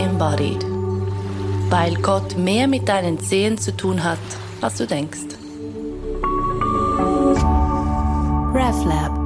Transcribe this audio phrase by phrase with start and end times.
[0.00, 0.64] embodied.
[1.68, 4.18] Weil Gott mehr mit deinen Zehen zu tun hat,
[4.60, 5.36] als du denkst.
[8.52, 9.20] RefLab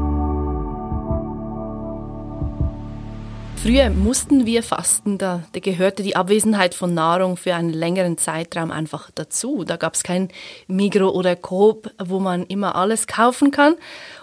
[3.65, 8.71] Früher mussten wir fasten, da, da, gehörte die Abwesenheit von Nahrung für einen längeren Zeitraum
[8.71, 9.65] einfach dazu.
[9.65, 10.29] Da gab es kein
[10.67, 13.77] Migro oder Coop, wo man immer alles kaufen kann.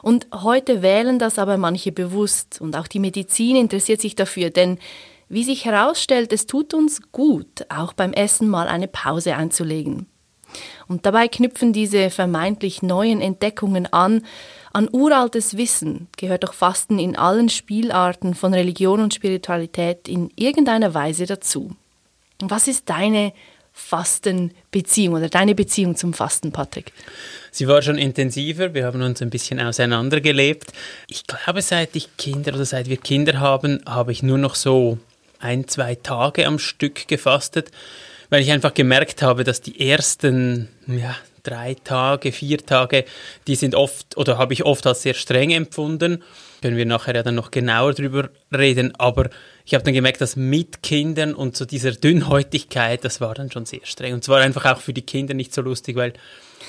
[0.03, 2.61] Und heute wählen das aber manche bewusst.
[2.61, 4.77] Und auch die Medizin interessiert sich dafür, denn
[5.31, 10.07] wie sich herausstellt, es tut uns gut, auch beim Essen mal eine Pause einzulegen.
[10.87, 14.23] Und dabei knüpfen diese vermeintlich neuen Entdeckungen an
[14.73, 20.93] an uraltes Wissen gehört doch Fasten in allen Spielarten von Religion und Spiritualität in irgendeiner
[20.93, 21.75] Weise dazu.
[22.39, 23.33] Was ist deine
[23.73, 26.93] Fastenbeziehung oder deine Beziehung zum Fasten, Patrick?
[27.51, 30.71] Sie war schon intensiver, wir haben uns ein bisschen auseinandergelebt.
[31.07, 34.97] Ich glaube, seit ich Kinder oder seit wir Kinder haben, habe ich nur noch so
[35.41, 37.71] ein, zwei Tage am Stück gefastet,
[38.29, 43.05] weil ich einfach gemerkt habe, dass die ersten ja, drei Tage, vier Tage,
[43.47, 46.23] die sind oft oder habe ich oft als sehr streng empfunden.
[46.61, 48.93] Können wir nachher ja dann noch genauer drüber reden.
[48.97, 49.29] Aber
[49.65, 53.65] ich habe dann gemerkt, dass mit Kindern und so dieser Dünnhäutigkeit, das war dann schon
[53.65, 54.13] sehr streng.
[54.13, 56.13] Und zwar einfach auch für die Kinder nicht so lustig, weil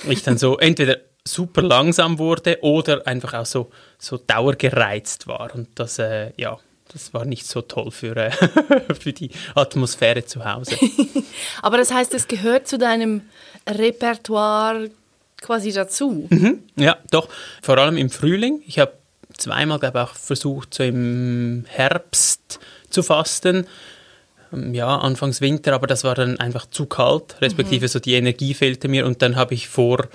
[0.09, 5.53] ich dann so entweder super langsam wurde oder einfach auch so, so dauergereizt war.
[5.53, 6.57] Und das, äh, ja,
[6.91, 8.31] das war nicht so toll für, äh,
[8.99, 10.77] für die Atmosphäre zu Hause.
[11.61, 13.21] Aber das heißt, es gehört zu deinem
[13.67, 14.89] Repertoire
[15.41, 16.27] quasi dazu.
[16.29, 17.29] Mhm, ja, doch.
[17.61, 18.61] Vor allem im Frühling.
[18.65, 18.93] Ich habe
[19.37, 22.59] zweimal, glaube ich, auch versucht, so im Herbst
[22.89, 23.67] zu fasten.
[24.51, 27.89] Ähm, ja, anfangs Winter, aber das war dann einfach zu kalt, respektive mhm.
[27.89, 29.05] so die Energie fehlte mir.
[29.05, 30.07] Und dann habe ich vor,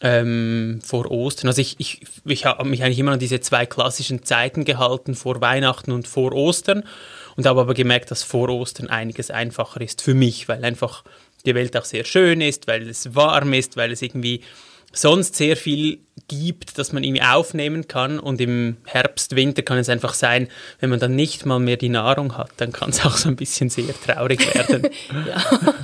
[0.00, 4.22] ähm, vor Ostern, also ich, ich, ich habe mich eigentlich immer an diese zwei klassischen
[4.24, 6.84] Zeiten gehalten, vor Weihnachten und vor Ostern.
[7.36, 11.04] Und habe aber gemerkt, dass vor Ostern einiges einfacher ist für mich, weil einfach
[11.46, 14.42] die Welt auch sehr schön ist, weil es warm ist, weil es irgendwie
[14.92, 18.18] sonst sehr viel gibt, das man irgendwie aufnehmen kann.
[18.18, 20.48] Und im Herbst, Winter kann es einfach sein,
[20.80, 23.36] wenn man dann nicht mal mehr die Nahrung hat, dann kann es auch so ein
[23.36, 24.88] bisschen sehr traurig werden.
[25.26, 25.74] ja.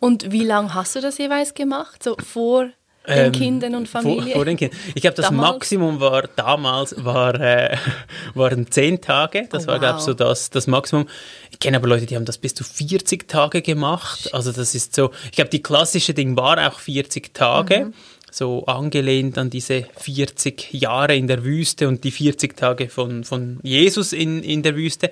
[0.00, 2.02] Und wie lange hast du das jeweils gemacht?
[2.02, 2.68] So vor
[3.08, 4.24] den ähm, Kindern und Familie?
[4.24, 4.78] Vor, vor den Kindern.
[4.94, 5.52] Ich glaube, das damals?
[5.52, 7.76] Maximum war damals war, äh,
[8.34, 9.48] waren zehn Tage.
[9.50, 11.08] Das oh, war, glaube ich, so das, das Maximum.
[11.50, 14.32] Ich kenne aber Leute, die haben das bis zu 40 Tage gemacht.
[14.34, 17.86] Also das ist so, ich glaube, die klassische Ding war auch 40 Tage.
[17.86, 17.94] Mhm.
[18.30, 23.60] So angelehnt an diese 40 Jahre in der Wüste und die 40 Tage von, von
[23.62, 25.10] Jesus in, in der Wüste.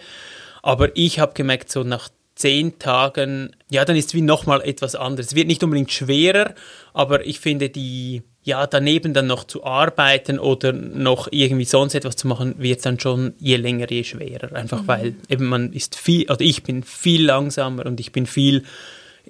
[0.63, 4.95] Aber ich habe gemerkt, so nach zehn Tagen, ja, dann ist es wie nochmal etwas
[4.95, 5.29] anderes.
[5.29, 6.55] Es wird nicht unbedingt schwerer,
[6.93, 12.17] aber ich finde die, ja, daneben dann noch zu arbeiten oder noch irgendwie sonst etwas
[12.17, 14.53] zu machen, wird dann schon je länger, je schwerer.
[14.53, 14.89] Einfach mhm.
[14.89, 18.65] weil eben man ist viel, oder ich bin viel langsamer und ich bin viel,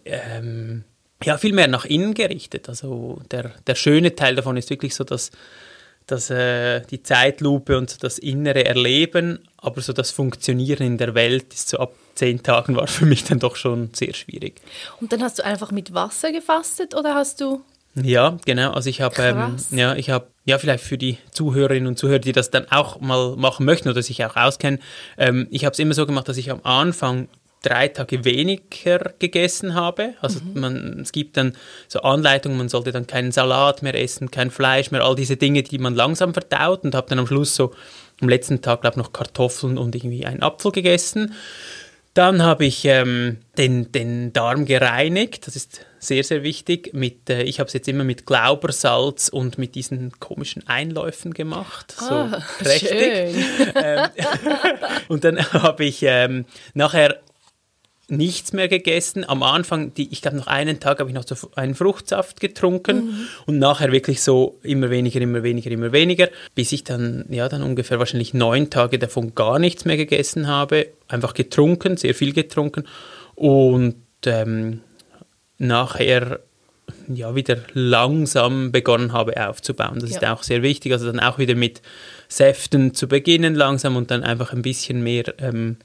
[0.04, 0.84] ähm,
[1.22, 2.69] ja, viel mehr nach innen gerichtet.
[2.69, 5.31] Also der, der schöne Teil davon ist wirklich so, dass
[6.06, 11.54] dass äh, die Zeitlupe und das innere Erleben, aber so das Funktionieren in der Welt
[11.54, 14.60] ist so ab zehn Tagen war für mich dann doch schon sehr schwierig.
[15.00, 17.62] Und dann hast du einfach mit Wasser gefastet oder hast du?
[17.94, 18.72] Ja, genau.
[18.72, 22.32] Also ich habe, ähm, ja, ich habe, ja, vielleicht für die Zuhörerinnen und Zuhörer, die
[22.32, 24.81] das dann auch mal machen möchten oder sich auch auskennen,
[25.16, 27.28] ähm, ich habe es immer so gemacht, dass ich am Anfang
[27.65, 30.15] drei Tage weniger gegessen habe.
[30.21, 30.61] Also mhm.
[30.61, 31.57] man, es gibt dann
[31.89, 35.63] so Anleitungen, man sollte dann keinen Salat mehr essen, kein Fleisch mehr, all diese Dinge,
[35.63, 37.73] die man langsam verdaut und habe dann am Schluss so
[38.21, 41.35] am letzten Tag, glaube ich, noch Kartoffeln und irgendwie einen Apfel gegessen.
[42.15, 46.95] Dann habe ich ähm, den, den Darm gereinigt, das ist sehr, sehr wichtig.
[46.95, 51.93] Mit, äh, ich habe es jetzt immer mit Glaubersalz und mit diesen komischen Einläufen gemacht,
[51.99, 52.89] so ah, prächtig.
[52.91, 53.75] Schön.
[53.77, 54.09] Ähm,
[55.09, 56.45] und dann habe ich ähm,
[56.75, 57.21] nachher
[58.09, 59.28] nichts mehr gegessen.
[59.28, 62.97] Am Anfang, die, ich glaube, noch einen Tag habe ich noch so einen Fruchtsaft getrunken
[62.97, 63.26] mhm.
[63.47, 67.62] und nachher wirklich so immer weniger, immer weniger, immer weniger, bis ich dann, ja, dann
[67.62, 70.89] ungefähr wahrscheinlich neun Tage davon gar nichts mehr gegessen habe.
[71.09, 72.84] Einfach getrunken, sehr viel getrunken
[73.34, 73.97] und
[74.27, 74.80] ähm,
[75.59, 76.41] nachher
[77.09, 79.98] ja wieder langsam begonnen habe aufzubauen.
[80.00, 80.16] Das ja.
[80.16, 80.92] ist auch sehr wichtig.
[80.92, 81.83] Also dann auch wieder mit
[82.28, 85.78] Säften zu beginnen langsam und dann einfach ein bisschen mehr ähm,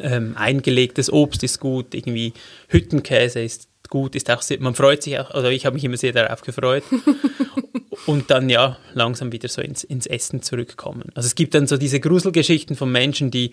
[0.00, 2.32] ähm, eingelegtes Obst ist gut, irgendwie
[2.68, 5.96] Hüttenkäse ist gut, ist auch sehr, man freut sich auch, also ich habe mich immer
[5.96, 6.82] sehr darauf gefreut.
[8.06, 11.10] und dann ja langsam wieder so ins, ins Essen zurückkommen.
[11.14, 13.52] Also es gibt dann so diese Gruselgeschichten von Menschen, die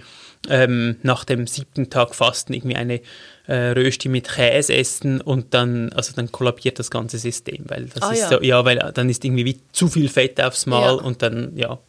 [0.50, 3.02] ähm, nach dem siebten Tag Fasten irgendwie eine
[3.48, 8.04] äh, Rösti mit Käse essen und dann, also dann kollabiert das ganze System, weil das
[8.04, 8.30] ah, ist ja.
[8.30, 11.02] so, ja, weil dann ist irgendwie wie zu viel Fett aufs Mal ja.
[11.02, 11.80] und dann, ja,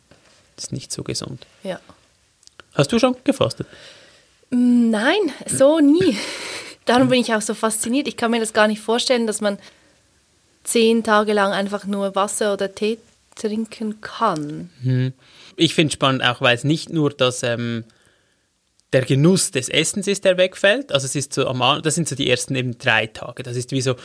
[0.57, 1.47] ist nicht so gesund.
[1.63, 1.81] Ja.
[2.75, 3.67] Hast du schon gefastet?
[4.51, 6.17] Mm, nein, so nie.
[6.85, 8.09] Darum bin ich auch so fasziniert.
[8.09, 9.59] Ich kann mir das gar nicht vorstellen, dass man
[10.65, 12.99] zehn Tage lang einfach nur Wasser oder Tee
[13.35, 14.71] trinken kann.
[14.83, 15.13] Hm.
[15.57, 17.85] Ich finde es spannend, auch weil es nicht nur das ähm,
[18.95, 20.93] der Genuss des Essens ist, der wegfällt.
[20.93, 23.43] Also es ist so am das sind so die ersten eben drei Tage.
[23.43, 23.97] Das ist wie so,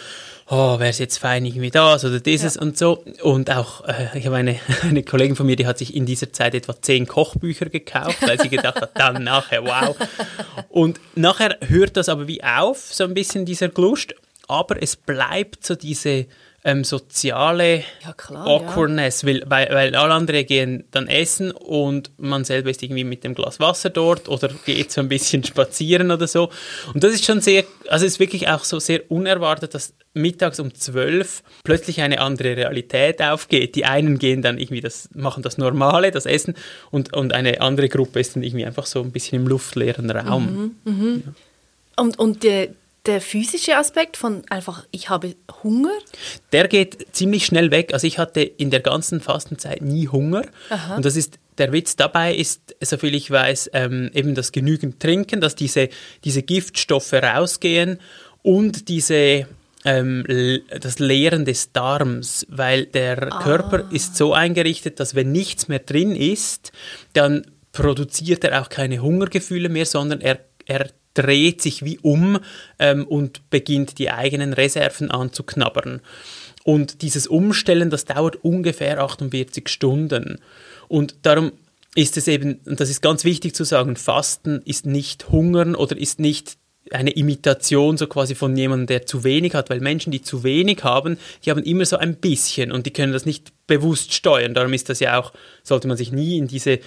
[0.49, 2.61] oh, wäre es jetzt fein irgendwie das oder dieses ja.
[2.61, 3.03] und so.
[3.21, 6.33] Und auch, äh, ich habe eine, eine Kollegin von mir, die hat sich in dieser
[6.33, 9.95] Zeit etwa zehn Kochbücher gekauft, weil sie gedacht hat, dann nachher, wow.
[10.69, 14.15] Und nachher hört das aber wie auf, so ein bisschen dieser Glust.
[14.47, 16.25] Aber es bleibt so diese
[16.63, 19.29] ähm, soziale ja, klar, Awkwardness, ja.
[19.29, 23.33] weil, weil, weil alle anderen gehen dann essen und man selber ist irgendwie mit dem
[23.33, 26.49] Glas Wasser dort oder geht so ein bisschen spazieren oder so.
[26.93, 30.59] Und das ist schon sehr, also es ist wirklich auch so sehr unerwartet, dass mittags
[30.59, 33.75] um zwölf plötzlich eine andere Realität aufgeht.
[33.75, 36.55] Die einen gehen dann irgendwie das, machen das Normale, das Essen
[36.91, 40.75] und, und eine andere Gruppe ist dann irgendwie einfach so ein bisschen im luftleeren Raum.
[40.83, 41.21] Mhm, mh.
[41.25, 41.33] ja.
[42.03, 42.69] Und, und der,
[43.05, 45.97] der physische Aspekt von einfach, ich habe Hunger?
[46.51, 47.93] Der geht ziemlich schnell weg.
[47.93, 50.43] Also ich hatte in der ganzen Fastenzeit nie Hunger.
[50.69, 50.97] Aha.
[50.97, 55.41] Und das ist, der Witz dabei ist, soviel ich weiß, ähm, eben das genügend Trinken,
[55.41, 55.89] dass diese,
[56.23, 57.99] diese Giftstoffe rausgehen
[58.41, 59.47] und diese,
[59.85, 60.25] ähm,
[60.79, 63.43] das Leeren des Darms, weil der ah.
[63.43, 66.71] Körper ist so eingerichtet, dass wenn nichts mehr drin ist,
[67.13, 72.39] dann produziert er auch keine Hungergefühle mehr, sondern er, er dreht sich wie um
[72.77, 76.01] ähm, und beginnt die eigenen Reserven anzuknabbern.
[76.63, 80.39] Und dieses Umstellen, das dauert ungefähr 48 Stunden.
[80.87, 81.51] Und darum
[81.95, 85.97] ist es eben, und das ist ganz wichtig zu sagen, Fasten ist nicht Hungern oder
[85.97, 86.57] ist nicht
[86.91, 90.83] eine Imitation so quasi von jemandem, der zu wenig hat, weil Menschen, die zu wenig
[90.83, 94.53] haben, die haben immer so ein bisschen und die können das nicht bewusst steuern.
[94.53, 95.33] Darum ist das ja auch,
[95.63, 96.79] sollte man sich nie in diese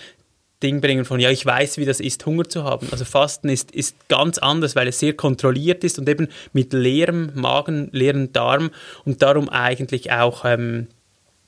[0.62, 2.88] Ding bringen von, ja, ich weiß, wie das ist, Hunger zu haben.
[2.90, 7.32] Also Fasten ist, ist ganz anders, weil es sehr kontrolliert ist und eben mit leerem
[7.34, 8.70] Magen, leerem Darm
[9.04, 10.86] und darum eigentlich auch ähm,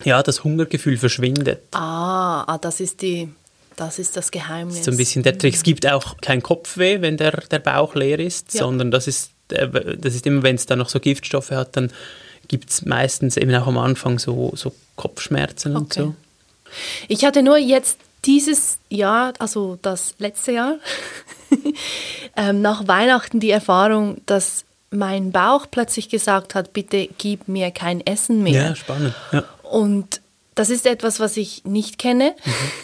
[0.04, 1.60] ja, das Hungergefühl verschwindet.
[1.72, 3.28] Ah, ah, das ist die,
[3.76, 4.84] das ist das Geheimnis.
[4.84, 5.54] So ein bisschen der Trick.
[5.54, 8.60] Es gibt auch kein Kopfweh, wenn der, der Bauch leer ist, ja.
[8.60, 11.90] sondern das ist, äh, das ist immer, wenn es dann noch so Giftstoffe hat, dann
[12.48, 15.84] gibt es meistens eben auch am Anfang so, so Kopfschmerzen okay.
[15.84, 16.14] und so.
[17.08, 20.76] Ich hatte nur jetzt dieses Jahr, also das letzte Jahr,
[22.36, 28.04] ähm, nach Weihnachten die Erfahrung, dass mein Bauch plötzlich gesagt hat, bitte gib mir kein
[28.06, 28.68] Essen mehr.
[28.68, 29.14] Ja, spannend.
[29.32, 29.44] Ja.
[29.62, 30.20] Und
[30.54, 32.34] das ist etwas, was ich nicht kenne,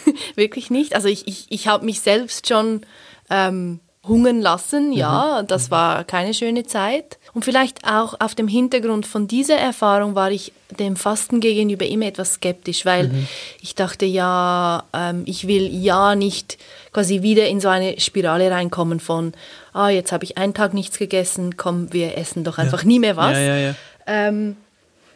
[0.05, 0.13] mhm.
[0.35, 0.95] wirklich nicht.
[0.95, 2.81] Also ich, ich, ich habe mich selbst schon
[3.29, 5.47] ähm, hungern lassen, ja, mhm.
[5.47, 5.71] das mhm.
[5.71, 7.19] war keine schöne Zeit.
[7.33, 12.07] Und vielleicht auch auf dem Hintergrund von dieser Erfahrung war ich dem Fasten gegenüber immer
[12.07, 13.27] etwas skeptisch, weil mhm.
[13.61, 16.57] ich dachte, ja, ähm, ich will ja nicht
[16.91, 19.33] quasi wieder in so eine Spirale reinkommen von,
[19.73, 22.87] ah, jetzt habe ich einen Tag nichts gegessen, komm, wir essen doch einfach ja.
[22.87, 23.37] nie mehr was.
[23.37, 23.75] Ja, ja,
[24.07, 24.57] ähm,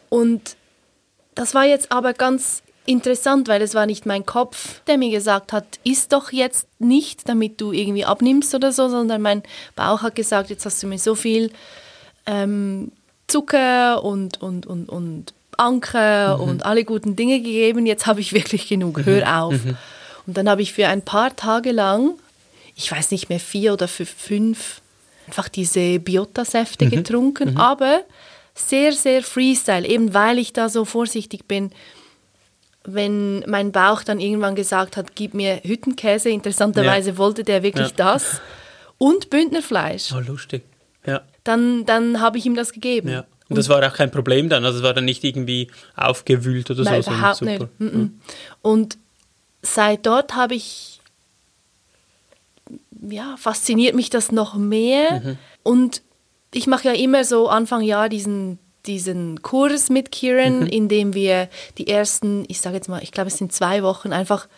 [0.08, 0.56] und
[1.34, 5.52] das war jetzt aber ganz interessant, weil es war nicht mein Kopf, der mir gesagt
[5.52, 9.42] hat, isst doch jetzt nicht, damit du irgendwie abnimmst oder so, sondern mein
[9.74, 11.50] Bauch hat gesagt, jetzt hast du mir so viel
[12.26, 12.92] ähm,
[13.26, 16.42] Zucker und, und, und, und Anker mhm.
[16.42, 19.32] und alle guten Dinge gegeben, jetzt habe ich wirklich genug, hör mhm.
[19.32, 19.64] auf.
[19.64, 19.76] Mhm.
[20.26, 22.10] Und dann habe ich für ein paar Tage lang,
[22.74, 24.80] ich weiß nicht mehr, vier oder fünf,
[25.26, 26.90] einfach diese Biota-Säfte mhm.
[26.90, 27.56] getrunken, mhm.
[27.56, 28.02] aber
[28.54, 31.70] sehr, sehr Freestyle, eben weil ich da so vorsichtig bin
[32.86, 37.18] wenn mein Bauch dann irgendwann gesagt hat, gib mir Hüttenkäse, interessanterweise ja.
[37.18, 37.94] wollte der wirklich ja.
[37.96, 38.40] das,
[38.98, 40.12] und Bündnerfleisch.
[40.12, 40.62] Oh, lustig.
[41.04, 41.22] Ja.
[41.44, 43.10] Dann, dann habe ich ihm das gegeben.
[43.10, 43.20] Ja.
[43.20, 46.70] Und, und das war auch kein Problem dann, also es war dann nicht irgendwie aufgewühlt
[46.70, 47.10] oder nein, so.
[47.10, 47.50] Überhaupt super.
[47.50, 47.80] nicht.
[47.80, 48.20] Mhm.
[48.62, 48.98] Und
[49.62, 51.00] seit dort habe ich,
[53.08, 55.20] ja, fasziniert mich das noch mehr.
[55.20, 55.38] Mhm.
[55.62, 56.02] Und
[56.52, 60.66] ich mache ja immer so Anfang Jahr diesen diesen Kurs mit Kieran, mhm.
[60.66, 64.12] in dem wir die ersten, ich sage jetzt mal, ich glaube es sind zwei Wochen,
[64.12, 64.48] einfach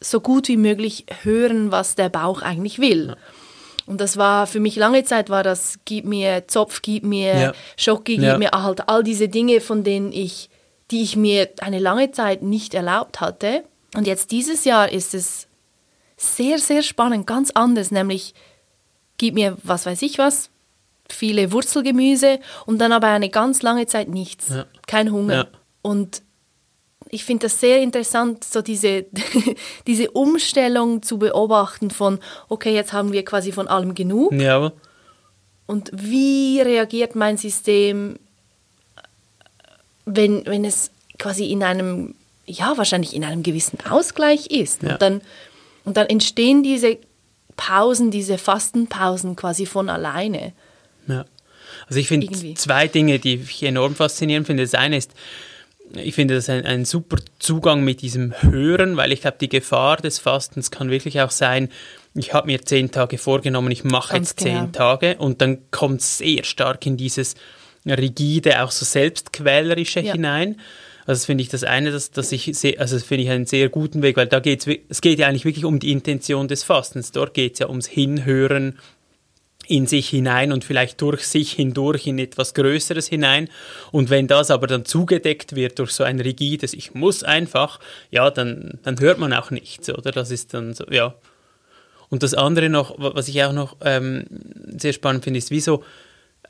[0.00, 3.08] so gut wie möglich hören, was der Bauch eigentlich will.
[3.08, 3.16] Ja.
[3.86, 7.52] Und das war für mich lange Zeit war das, gib mir Zopf, gib mir ja.
[7.76, 8.38] Schoki, gib ja.
[8.38, 10.48] mir halt all diese Dinge, von denen ich,
[10.92, 13.64] die ich mir eine lange Zeit nicht erlaubt hatte.
[13.96, 15.48] Und jetzt dieses Jahr ist es
[16.16, 18.34] sehr, sehr spannend, ganz anders, nämlich
[19.18, 20.49] gib mir was weiß ich was,
[21.12, 24.66] viele Wurzelgemüse und dann aber eine ganz lange Zeit nichts, ja.
[24.86, 25.34] kein Hunger.
[25.34, 25.46] Ja.
[25.82, 26.22] Und
[27.08, 29.06] ich finde das sehr interessant, so diese,
[29.86, 34.32] diese Umstellung zu beobachten von, okay, jetzt haben wir quasi von allem genug.
[34.32, 34.72] Ja.
[35.66, 38.18] Und wie reagiert mein System,
[40.04, 42.14] wenn, wenn es quasi in einem,
[42.46, 44.82] ja, wahrscheinlich in einem gewissen Ausgleich ist.
[44.82, 44.92] Ja.
[44.92, 45.20] Und, dann,
[45.84, 46.98] und dann entstehen diese
[47.56, 50.52] Pausen, diese Fastenpausen quasi von alleine.
[51.06, 51.24] Ja.
[51.86, 54.62] Also ich finde zwei Dinge, die ich enorm faszinierend finde.
[54.62, 55.12] Das eine ist,
[55.94, 59.96] ich finde das ein, ein super Zugang mit diesem Hören, weil ich glaube, die Gefahr
[59.96, 61.68] des Fastens kann wirklich auch sein,
[62.14, 64.62] ich habe mir zehn Tage vorgenommen, ich mache jetzt genau.
[64.62, 67.34] zehn Tage und dann kommt es sehr stark in dieses
[67.86, 70.12] rigide, auch so selbstquälerische ja.
[70.12, 70.56] hinein.
[71.06, 73.46] Also das finde ich das eine, dass, dass ich sehe, also das finde ich einen
[73.46, 76.62] sehr guten Weg, weil da geht's, es geht ja eigentlich wirklich um die Intention des
[76.62, 77.10] Fastens.
[77.10, 78.78] Dort geht es ja ums Hinhören
[79.70, 83.48] in sich hinein und vielleicht durch sich hindurch in etwas Größeres hinein.
[83.92, 87.78] Und wenn das aber dann zugedeckt wird durch so ein rigides, ich muss einfach,
[88.10, 90.10] ja, dann, dann hört man auch nichts, oder?
[90.10, 91.14] Das ist dann so, ja.
[92.08, 94.24] Und das andere noch, was ich auch noch ähm,
[94.76, 95.84] sehr spannend finde, ist, wieso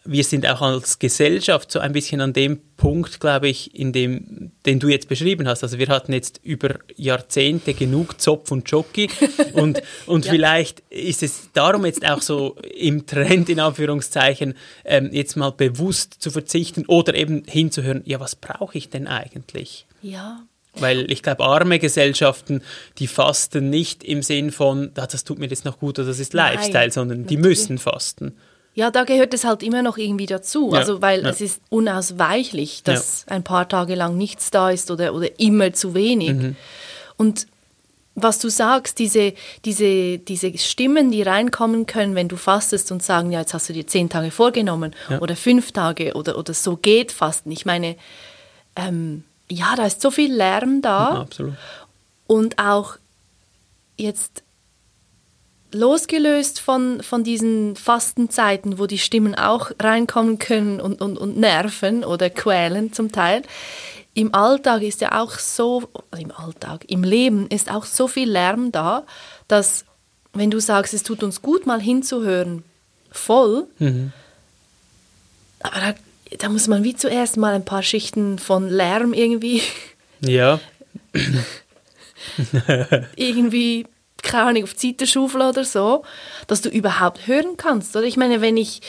[0.05, 4.53] wir sind auch als Gesellschaft so ein bisschen an dem Punkt, glaube ich, in dem,
[4.65, 5.63] den du jetzt beschrieben hast.
[5.63, 9.11] Also wir hatten jetzt über Jahrzehnte genug Zopf und Jockey
[9.53, 10.33] und, und ja.
[10.33, 14.55] vielleicht ist es darum jetzt auch so im Trend, in Anführungszeichen,
[14.85, 19.87] ähm, jetzt mal bewusst zu verzichten oder eben hinzuhören, ja, was brauche ich denn eigentlich?
[20.01, 20.43] Ja,
[20.75, 22.63] weil ich glaube, arme Gesellschaften,
[22.99, 26.33] die fasten nicht im Sinn von, das tut mir jetzt noch gut oder das ist
[26.33, 28.37] Lifestyle, Nein, sondern die müssen fasten.
[28.81, 30.71] Ja, da gehört es halt immer noch irgendwie dazu.
[30.73, 31.29] Ja, also, weil ja.
[31.29, 33.37] es ist unausweichlich, dass ja.
[33.37, 36.33] ein paar Tage lang nichts da ist oder, oder immer zu wenig.
[36.33, 36.57] Mhm.
[37.19, 37.47] Und
[38.15, 39.35] was du sagst, diese,
[39.67, 43.75] diese, diese Stimmen, die reinkommen können, wenn du fastest und sagen, ja, jetzt hast du
[43.75, 47.51] dir zehn Tage vorgenommen oder fünf Tage oder, oder so geht Fasten.
[47.51, 47.97] Ich meine,
[48.77, 51.21] ähm, ja, da ist so viel Lärm da.
[51.21, 51.53] Absolut.
[52.27, 52.97] Und auch
[53.99, 54.43] jetzt
[55.73, 62.05] losgelöst von, von diesen Fastenzeiten, wo die Stimmen auch reinkommen können und, und, und nerven
[62.05, 63.43] oder quälen zum Teil.
[64.15, 68.31] Im Alltag ist ja auch so, also im Alltag, im Leben ist auch so viel
[68.31, 69.05] Lärm da,
[69.49, 69.85] dass
[70.33, 72.65] wenn du sagst, es tut uns gut, mal hinzuhören,
[73.11, 74.13] voll, mhm.
[75.61, 75.95] aber da
[76.39, 79.63] da muss man wie zuerst mal ein paar Schichten von Lärm irgendwie.
[80.21, 80.61] Ja.
[83.17, 83.87] irgendwie,
[84.23, 86.05] keine Ahnung, auf die Seite schaufeln oder so,
[86.47, 87.97] dass du überhaupt hören kannst.
[87.97, 88.81] Oder ich meine, wenn ich,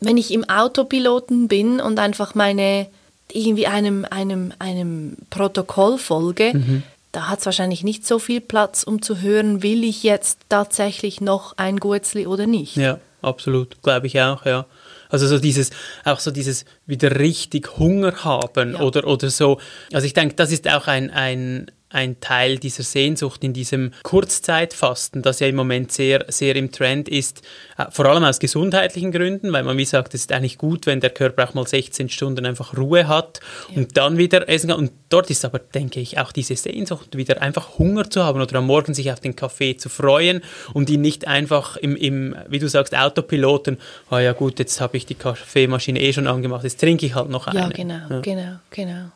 [0.00, 2.86] wenn ich im Autopiloten bin und einfach meine,
[3.32, 6.82] irgendwie einem, einem, einem Protokoll folge, mhm.
[7.12, 11.20] da hat es wahrscheinlich nicht so viel Platz, um zu hören, will ich jetzt tatsächlich
[11.20, 12.76] noch ein Gurzli oder nicht.
[12.76, 14.66] Ja, absolut, glaube ich auch, ja.
[15.12, 15.70] Also so dieses,
[16.04, 18.80] auch so dieses wieder richtig Hunger haben ja.
[18.80, 19.60] oder, oder so.
[19.92, 25.22] Also ich denke, das ist auch ein, ein, ein Teil dieser Sehnsucht in diesem Kurzzeitfasten,
[25.22, 27.42] das ja im Moment sehr, sehr im Trend ist,
[27.78, 31.00] äh, vor allem aus gesundheitlichen Gründen, weil man wie sagt, es ist eigentlich gut, wenn
[31.00, 33.76] der Körper auch mal 16 Stunden einfach Ruhe hat ja.
[33.76, 34.78] und dann wieder essen kann.
[34.78, 38.58] Und dort ist aber, denke ich, auch diese Sehnsucht, wieder einfach Hunger zu haben oder
[38.58, 42.58] am Morgen sich auf den Kaffee zu freuen und ihn nicht einfach im, im wie
[42.58, 43.78] du sagst, Autopiloten,
[44.10, 47.14] ah oh ja gut, jetzt habe ich die Kaffeemaschine eh schon angemacht, jetzt trinke ich
[47.14, 47.60] halt noch eine.
[47.60, 48.20] Ja, genau, ja.
[48.20, 49.12] genau, genau.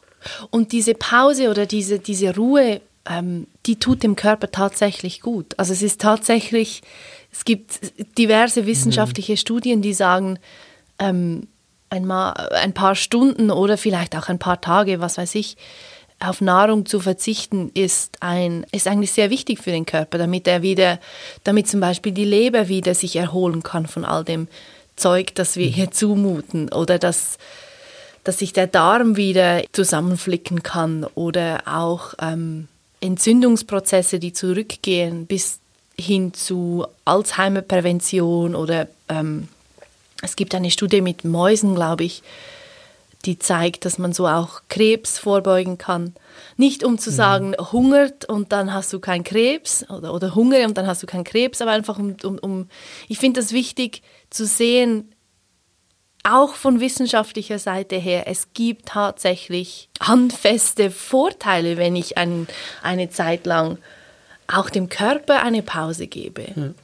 [0.50, 5.54] Und diese Pause oder diese, diese Ruhe, ähm, die tut dem Körper tatsächlich gut.
[5.58, 6.82] Also es ist tatsächlich,
[7.32, 7.80] es gibt
[8.18, 9.36] diverse wissenschaftliche mhm.
[9.38, 10.38] Studien, die sagen,
[10.98, 11.48] ähm,
[11.90, 15.56] ein, ein paar Stunden oder vielleicht auch ein paar Tage, was weiß ich,
[16.18, 20.62] auf Nahrung zu verzichten, ist, ein, ist eigentlich sehr wichtig für den Körper, damit er
[20.62, 20.98] wieder,
[21.44, 24.48] damit zum Beispiel die Leber wieder sich erholen kann von all dem
[24.96, 25.72] Zeug, das wir mhm.
[25.72, 27.38] hier zumuten oder dass
[28.26, 32.66] dass sich der Darm wieder zusammenflicken kann oder auch ähm,
[33.00, 35.60] Entzündungsprozesse, die zurückgehen bis
[35.96, 39.46] hin zu Alzheimer-Prävention oder ähm,
[40.22, 42.24] es gibt eine Studie mit Mäusen, glaube ich,
[43.26, 46.12] die zeigt, dass man so auch Krebs vorbeugen kann.
[46.56, 47.14] Nicht um zu mhm.
[47.14, 47.72] sagen, mhm.
[47.72, 51.24] hungert und dann hast du keinen Krebs oder, oder hungere und dann hast du keinen
[51.24, 52.68] Krebs, aber einfach um, um, um
[53.08, 55.12] ich finde das wichtig zu sehen,
[56.26, 62.46] auch von wissenschaftlicher Seite her, es gibt tatsächlich handfeste Vorteile, wenn ich ein,
[62.82, 63.78] eine Zeit lang
[64.48, 66.74] auch dem Körper eine Pause gebe.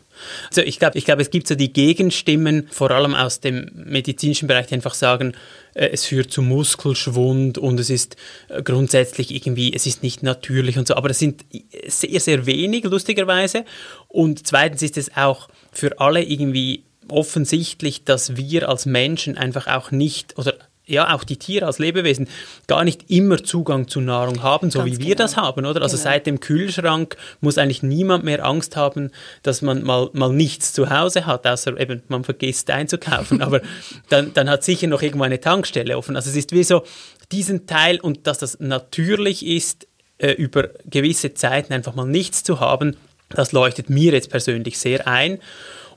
[0.49, 4.46] Also ich glaube, ich glaub, es gibt so die Gegenstimmen, vor allem aus dem medizinischen
[4.46, 5.34] Bereich, die einfach sagen,
[5.75, 8.16] äh, es führt zu Muskelschwund und es ist
[8.49, 10.94] äh, grundsätzlich irgendwie, es ist nicht natürlich und so.
[10.94, 11.44] Aber das sind
[11.87, 13.64] sehr, sehr wenig, lustigerweise.
[14.08, 16.82] Und zweitens ist es auch für alle irgendwie
[17.12, 20.54] offensichtlich, dass wir als Menschen einfach auch nicht oder
[20.85, 22.28] ja, auch die Tiere als Lebewesen
[22.66, 25.16] gar nicht immer Zugang zu Nahrung haben, so Ganz wie wir genau.
[25.16, 25.81] das haben, oder?
[25.81, 26.11] Also genau.
[26.11, 29.12] seit dem Kühlschrank muss eigentlich niemand mehr Angst haben,
[29.45, 33.61] dass man mal, mal nichts zu Hause hat, außer eben man vergisst einzukaufen, aber
[34.09, 36.16] dann, dann hat sicher noch irgendwo eine Tankstelle offen.
[36.16, 36.83] Also es ist wie so
[37.31, 39.87] diesen Teil und dass das natürlich ist,
[40.19, 42.97] äh, über gewisse Zeiten einfach mal nichts zu haben,
[43.31, 45.38] Das leuchtet mir jetzt persönlich sehr ein.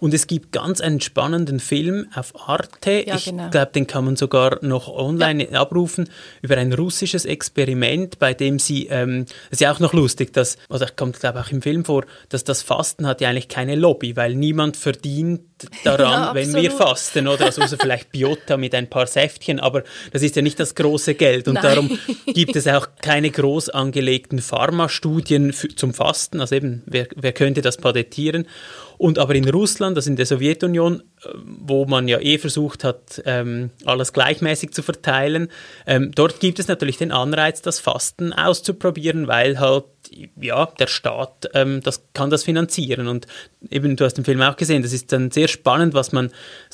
[0.05, 3.05] Und es gibt ganz einen spannenden Film auf Arte.
[3.07, 3.49] Ja, ich genau.
[3.49, 5.59] glaube, den kann man sogar noch online ja.
[5.59, 6.11] abrufen
[6.43, 10.85] über ein russisches Experiment, bei dem sie, ähm, ist ja auch noch lustig, dass, also
[10.95, 14.15] kommt glaube ich auch im Film vor, dass das Fasten hat ja eigentlich keine Lobby,
[14.15, 15.41] weil niemand verdient
[15.83, 17.45] daran, ja, wenn wir fasten, oder?
[17.45, 21.15] Also, also vielleicht Biota mit ein paar Säftchen, aber das ist ja nicht das große
[21.15, 21.63] Geld und Nein.
[21.63, 27.33] darum gibt es auch keine groß angelegten Pharmastudien für, zum Fasten, also eben, wer, wer
[27.33, 28.45] könnte das patentieren?
[28.97, 33.21] Und aber in Russland, also in der Sowjetunion, äh, wo man ja eh versucht hat,
[33.25, 35.49] ähm, alles gleichmäßig zu verteilen,
[35.85, 39.85] ähm, dort gibt es natürlich den Anreiz, das Fasten auszuprobieren, weil halt
[40.39, 43.27] ja der Staat ähm, das kann das finanzieren und
[43.69, 46.31] eben du hast den Film auch gesehen, das ist dann sehr spannend, was man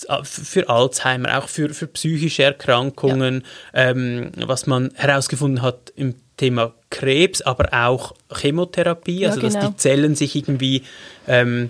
[0.07, 3.89] äh, für Alzheimer, auch für, für psychische Erkrankungen, ja.
[3.91, 9.59] ähm, was man herausgefunden hat im Thema Krebs, aber auch Chemotherapie, also ja, genau.
[9.59, 10.83] dass die Zellen sich irgendwie
[11.27, 11.69] ähm,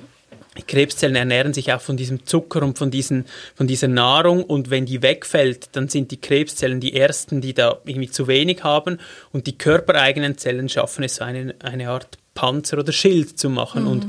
[0.68, 4.86] Krebszellen ernähren sich auch von diesem Zucker und von, diesen, von dieser Nahrung und wenn
[4.86, 9.00] die wegfällt, dann sind die Krebszellen die ersten, die da irgendwie zu wenig haben
[9.32, 13.84] und die körpereigenen Zellen schaffen es, so eine, eine Art Panzer oder Schild zu machen.
[13.84, 13.90] Mhm.
[13.90, 14.06] Und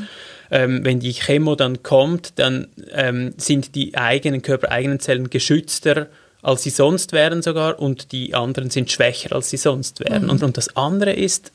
[0.51, 6.09] ähm, wenn die Chemo dann kommt, dann ähm, sind die eigenen körpereigenen Zellen geschützter
[6.43, 10.25] als sie sonst wären sogar und die anderen sind schwächer als sie sonst wären.
[10.25, 10.31] Mhm.
[10.31, 11.53] Und, und das andere ist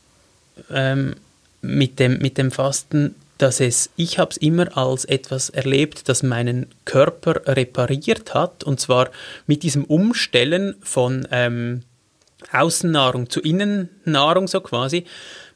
[0.72, 1.16] ähm,
[1.62, 6.24] mit, dem, mit dem Fasten dass es, ich habe es immer als etwas erlebt, das
[6.24, 9.10] meinen Körper repariert hat, und zwar
[9.46, 11.84] mit diesem Umstellen von ähm,
[12.52, 15.06] Außennahrung zu Innennahrung so quasi,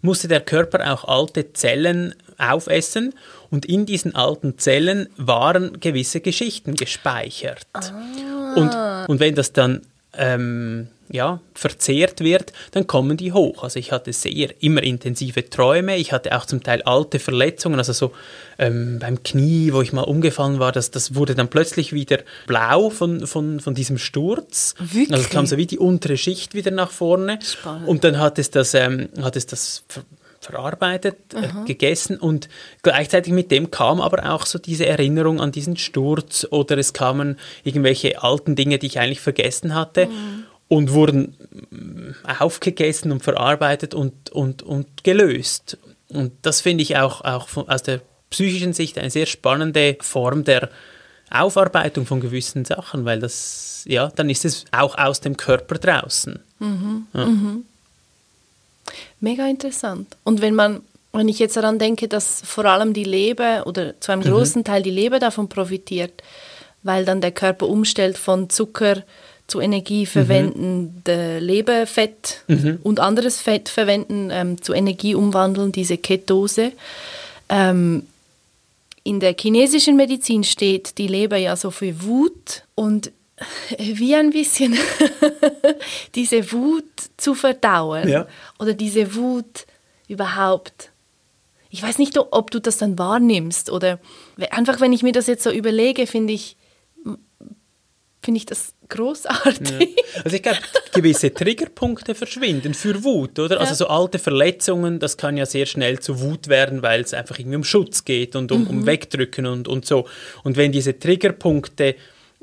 [0.02, 3.14] musste der Körper auch alte Zellen aufessen
[3.50, 7.68] und in diesen alten Zellen waren gewisse Geschichten gespeichert.
[7.74, 8.54] Ah.
[8.56, 9.82] Und, und wenn das dann
[10.18, 13.64] ähm, ja, verzehrt wird, dann kommen die hoch.
[13.64, 15.98] Also ich hatte sehr immer intensive Träume.
[15.98, 18.12] Ich hatte auch zum Teil alte Verletzungen, also so
[18.58, 22.90] ähm, beim Knie, wo ich mal umgefallen war, das, das wurde dann plötzlich wieder blau
[22.90, 24.74] von, von, von diesem Sturz.
[24.80, 25.14] Wirklich?
[25.14, 27.40] Also kam so wie die untere Schicht wieder nach vorne.
[27.44, 27.88] Spannend.
[27.88, 29.84] Und dann hat es das, ähm, hat es das
[30.40, 32.50] verarbeitet, äh, gegessen und
[32.82, 37.38] gleichzeitig mit dem kam aber auch so diese Erinnerung an diesen Sturz oder es kamen
[37.64, 40.08] irgendwelche alten Dinge, die ich eigentlich vergessen hatte.
[40.08, 41.36] Mhm und wurden
[42.26, 45.78] äh, aufgegessen und verarbeitet und, und, und gelöst.
[46.08, 50.46] Und das finde ich auch, auch von, aus der psychischen Sicht eine sehr spannende Form
[50.46, 50.70] der
[51.30, 56.40] Aufarbeitung von gewissen Sachen, weil das, ja, dann ist es auch aus dem Körper draußen.
[56.60, 57.26] Mhm, ja.
[57.26, 57.66] mhm.
[59.20, 60.16] Mega interessant.
[60.24, 64.14] Und wenn man, wenn ich jetzt daran denke, dass vor allem die Leber oder zu
[64.14, 64.32] einem mhm.
[64.32, 66.24] großen Teil die Leber davon profitiert,
[66.82, 69.04] weil dann der Körper umstellt von Zucker
[69.52, 71.46] zu Energie verwenden, mhm.
[71.46, 72.80] Leberfett mhm.
[72.84, 76.72] und anderes Fett verwenden, ähm, zu Energie umwandeln, diese Ketose.
[77.50, 78.04] Ähm,
[79.04, 83.12] in der chinesischen Medizin steht die Leber ja so für Wut und
[83.78, 84.78] wie ein bisschen
[86.16, 86.86] diese Wut
[87.18, 88.26] zu verdauen ja.
[88.58, 89.66] oder diese Wut
[90.08, 90.92] überhaupt.
[91.70, 94.00] Ich weiß nicht, ob du das dann wahrnimmst oder
[94.52, 96.56] einfach, wenn ich mir das jetzt so überlege, finde ich,
[98.22, 99.80] finde ich das großartig.
[99.80, 100.22] Ja.
[100.24, 100.60] Also ich glaube,
[100.94, 103.60] gewisse Triggerpunkte verschwinden für Wut, oder?
[103.60, 103.70] Also ja.
[103.72, 107.40] Also so alte Verletzungen, das kann ja sehr schnell zu Wut werden, weil es einfach
[107.40, 108.70] irgendwie um Schutz geht und um, mhm.
[108.70, 110.08] um Wegdrücken und, und so.
[110.44, 111.96] Und wenn diese Triggerpunkte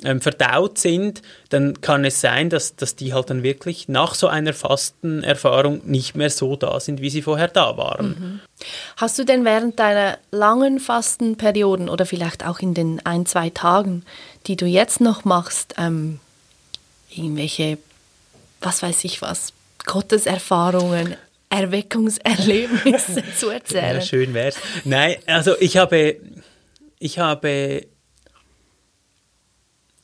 [0.05, 4.29] ähm, verdaut sind, dann kann es sein, dass, dass die halt dann wirklich nach so
[4.29, 8.07] einer Fastenerfahrung nicht mehr so da sind, wie sie vorher da waren.
[8.07, 8.41] Mhm.
[8.97, 14.05] Hast du denn während deiner langen Fastenperioden oder vielleicht auch in den ein, zwei Tagen,
[14.46, 16.20] die du jetzt noch machst, ähm,
[17.11, 17.79] irgendwelche,
[18.61, 19.53] was weiß ich was,
[19.85, 21.16] Gotteserfahrungen,
[21.51, 23.96] Erweckungserlebnisse zu erzählen?
[23.96, 24.57] Ja, schön wär's.
[24.85, 26.16] Nein, also ich habe,
[26.98, 27.87] ich habe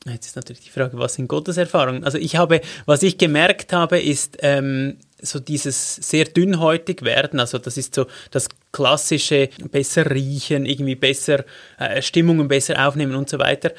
[0.06, 2.04] Jetzt ist natürlich die Frage, was sind Gotteserfahrungen?
[2.04, 7.40] Also ich habe, was ich gemerkt habe, ist ähm, so dieses sehr dünnhäutig werden.
[7.40, 11.44] Also das ist so das klassische besser riechen, irgendwie besser
[11.78, 13.72] äh, Stimmungen besser aufnehmen und so weiter.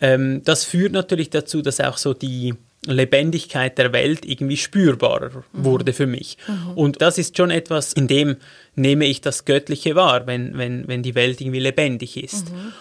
[0.00, 2.54] Ähm, das führt natürlich dazu, dass auch so die
[2.86, 5.64] Lebendigkeit der Welt irgendwie spürbarer mhm.
[5.64, 6.38] wurde für mich.
[6.46, 6.72] Mhm.
[6.76, 8.36] Und das ist schon etwas, in dem
[8.74, 12.50] nehme ich das Göttliche wahr, wenn, wenn, wenn die Welt irgendwie lebendig ist.
[12.50, 12.72] Mhm.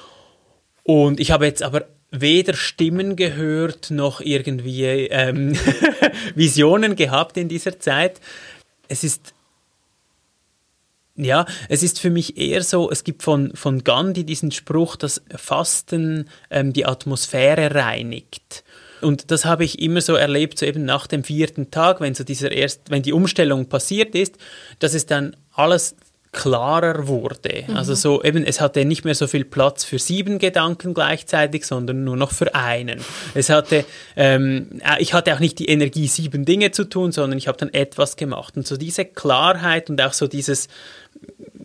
[0.83, 5.53] Und ich habe jetzt aber weder Stimmen gehört noch irgendwie ähm,
[6.35, 8.19] Visionen gehabt in dieser Zeit.
[8.87, 9.33] Es ist
[11.23, 15.21] ja, es ist für mich eher so, es gibt von, von Gandhi diesen Spruch, dass
[15.35, 18.63] Fasten ähm, die Atmosphäre reinigt.
[19.01, 22.23] Und das habe ich immer so erlebt, so eben nach dem vierten Tag, wenn so
[22.23, 24.37] dieser erst, wenn die Umstellung passiert ist,
[24.79, 25.95] dass es dann alles
[26.31, 27.63] klarer wurde.
[27.67, 27.77] Mhm.
[27.77, 32.03] Also so eben, es hatte nicht mehr so viel Platz für sieben Gedanken gleichzeitig, sondern
[32.03, 33.01] nur noch für einen.
[33.33, 33.83] Es hatte,
[34.15, 37.57] ähm, äh, ich hatte auch nicht die Energie, sieben Dinge zu tun, sondern ich habe
[37.57, 38.57] dann etwas gemacht.
[38.57, 40.67] Und so diese Klarheit und auch so dieses,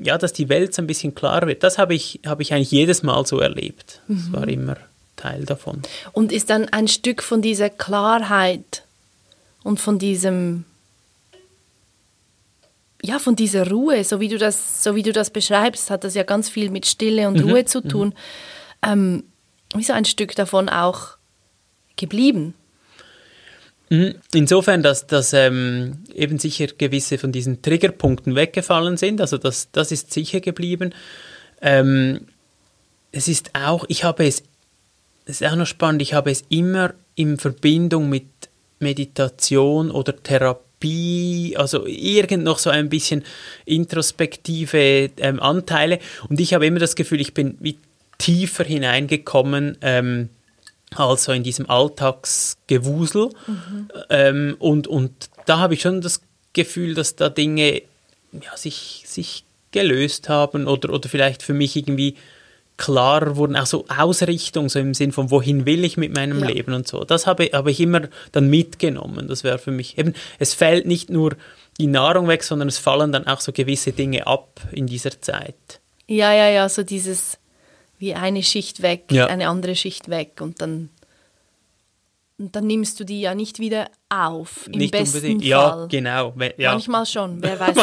[0.02, 2.70] ja, dass die Welt so ein bisschen klarer wird, das habe ich, habe ich eigentlich
[2.70, 4.00] jedes Mal so erlebt.
[4.08, 4.32] Das mhm.
[4.32, 4.76] war immer
[5.16, 5.82] Teil davon.
[6.12, 8.82] Und ist dann ein Stück von dieser Klarheit
[9.62, 10.64] und von diesem
[13.04, 16.14] ja, von dieser Ruhe, so wie du das, so wie du das beschreibst, hat das
[16.14, 17.50] ja ganz viel mit Stille und mhm.
[17.50, 17.88] Ruhe zu mhm.
[17.88, 18.08] tun.
[18.08, 18.14] Mhm.
[18.82, 19.24] Ähm,
[19.74, 21.18] wie so ein Stück davon auch
[21.96, 22.54] geblieben?
[23.90, 24.14] Mhm.
[24.32, 29.92] Insofern, dass, dass ähm, eben sicher gewisse von diesen Triggerpunkten weggefallen sind, also das, das
[29.92, 30.94] ist sicher geblieben.
[31.60, 32.28] Ähm,
[33.12, 34.44] es ist auch, ich habe es,
[35.26, 38.28] es ist auch noch spannend, ich habe es immer in Verbindung mit
[38.78, 43.24] Meditation oder Therapie Therapie, also irgend noch so ein bisschen
[43.64, 45.98] introspektive ähm, Anteile.
[46.28, 47.78] Und ich habe immer das Gefühl, ich bin wie
[48.18, 49.78] tiefer hineingekommen.
[49.80, 50.28] Ähm,
[50.94, 53.30] also in diesem Alltagsgewusel.
[53.46, 53.88] Mhm.
[54.10, 55.12] Ähm, und, und
[55.46, 56.20] da habe ich schon das
[56.52, 57.82] Gefühl, dass da Dinge
[58.32, 62.14] ja, sich, sich gelöst haben oder, oder vielleicht für mich irgendwie
[62.76, 66.46] klarer wurden, auch so Ausrichtung, so im Sinn von, wohin will ich mit meinem ja.
[66.46, 67.04] Leben und so.
[67.04, 69.28] Das habe, habe ich immer dann mitgenommen.
[69.28, 71.36] Das wäre für mich eben, es fällt nicht nur
[71.78, 75.80] die Nahrung weg, sondern es fallen dann auch so gewisse Dinge ab in dieser Zeit.
[76.06, 77.38] Ja, ja, ja, so dieses,
[77.98, 79.26] wie eine Schicht weg, ja.
[79.26, 80.90] eine andere Schicht weg und dann
[82.38, 85.42] und dann nimmst du die ja nicht wieder auf, im nicht besten unbedingt.
[85.42, 85.48] Fall.
[85.48, 86.34] Ja, genau.
[86.56, 86.72] Ja.
[86.72, 87.76] Manchmal schon, wer weiß.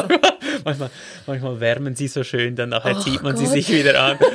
[0.66, 0.90] manchmal,
[1.26, 3.40] manchmal wärmen sie so schön, dann nachher oh zieht man Gott.
[3.40, 4.20] sie sich wieder an.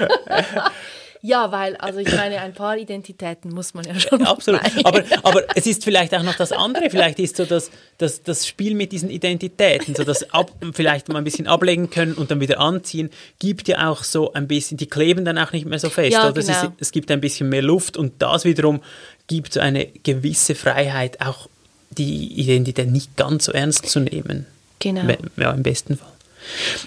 [1.23, 4.25] Ja, weil, also ich meine, ein paar Identitäten muss man ja schon.
[4.25, 4.61] Absolut.
[4.85, 8.47] Aber, aber es ist vielleicht auch noch das andere, vielleicht ist so das, das, das
[8.47, 12.41] Spiel mit diesen Identitäten, so das ab, vielleicht mal ein bisschen ablegen können und dann
[12.41, 15.91] wieder anziehen, gibt ja auch so ein bisschen, die kleben dann auch nicht mehr so
[15.91, 16.13] fest.
[16.13, 16.41] Ja, oder?
[16.41, 16.53] Genau.
[16.53, 18.81] Es, ist, es gibt ein bisschen mehr Luft und das wiederum
[19.27, 21.49] gibt so eine gewisse Freiheit, auch
[21.91, 24.47] die Identität nicht ganz so ernst zu nehmen.
[24.79, 25.03] Genau.
[25.37, 26.16] Ja, im besten Fall.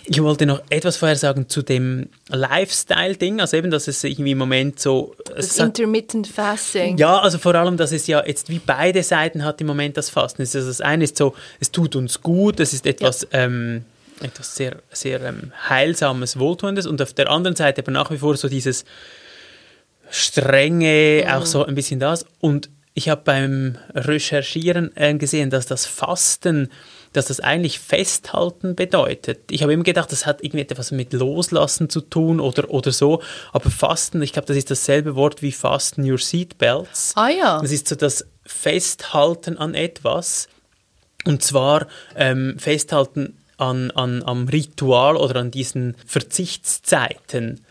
[0.06, 4.38] Ich wollte noch etwas vorher sagen zu dem Lifestyle-Ding, also eben, dass es irgendwie im
[4.38, 5.16] Moment so...
[5.36, 6.98] Das Intermittent Fasting.
[6.98, 10.10] Ja, also vor allem, dass es ja jetzt wie beide Seiten hat im Moment das
[10.10, 10.42] Fasten.
[10.42, 13.28] Also das eine ist so, es tut uns gut, es ist etwas...
[13.32, 13.46] Ja.
[13.46, 13.86] Ähm,
[14.22, 18.36] etwas sehr, sehr ähm, heilsames, wohltuendes und auf der anderen Seite aber nach wie vor
[18.36, 18.86] so dieses
[20.10, 21.32] strenge, mhm.
[21.32, 26.70] auch so ein bisschen das und ich habe beim Recherchieren äh, gesehen, dass das Fasten
[27.14, 29.52] dass das eigentlich Festhalten bedeutet.
[29.52, 33.22] Ich habe immer gedacht, das hat irgendwie etwas mit Loslassen zu tun oder, oder so,
[33.52, 37.14] aber Fasten, ich glaube, das ist dasselbe Wort wie Fasten your seatbelts.
[37.16, 37.62] Ah ja.
[37.62, 40.48] Das ist so das Festhalten an etwas
[41.26, 47.62] und zwar ähm, Festhalten an, an, am Ritual oder an diesen Verzichtszeiten.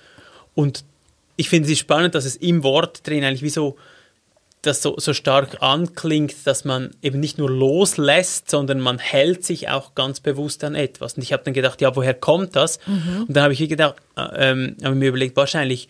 [0.55, 0.85] Und
[1.37, 3.77] ich finde es spannend, dass es im Wort drin eigentlich wie so
[4.63, 9.69] das so, so stark anklingt, dass man eben nicht nur loslässt, sondern man hält sich
[9.69, 11.15] auch ganz bewusst an etwas.
[11.15, 12.79] Und ich habe dann gedacht, ja, woher kommt das?
[12.87, 13.27] Mhm.
[13.29, 15.89] Und dann habe ich gedacht, äh, ähm, habe mir überlegt, wahrscheinlich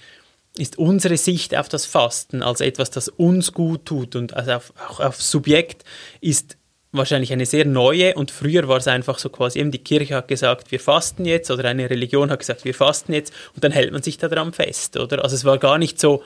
[0.57, 4.73] ist unsere Sicht auf das Fasten als etwas, das uns gut tut und also auf,
[4.89, 5.85] auch auf Subjekt
[6.21, 6.57] ist
[6.91, 10.29] wahrscheinlich eine sehr neue und früher war es einfach so quasi eben die Kirche hat
[10.29, 13.93] gesagt, wir fasten jetzt oder eine Religion hat gesagt, wir fasten jetzt und dann hält
[13.93, 15.23] man sich daran fest, oder?
[15.23, 16.23] Also es war gar nicht so,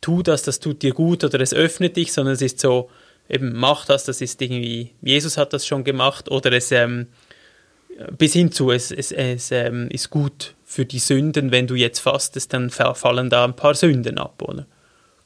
[0.00, 2.90] tu das, das tut dir gut oder es öffnet dich, sondern es ist so,
[3.28, 7.06] eben mach das, das ist irgendwie, Jesus hat das schon gemacht oder es ähm,
[8.16, 11.98] bis hin zu, es, es, es ähm, ist gut für die Sünden, wenn du jetzt
[11.98, 14.66] fastest, dann fallen da ein paar Sünden ab, oder?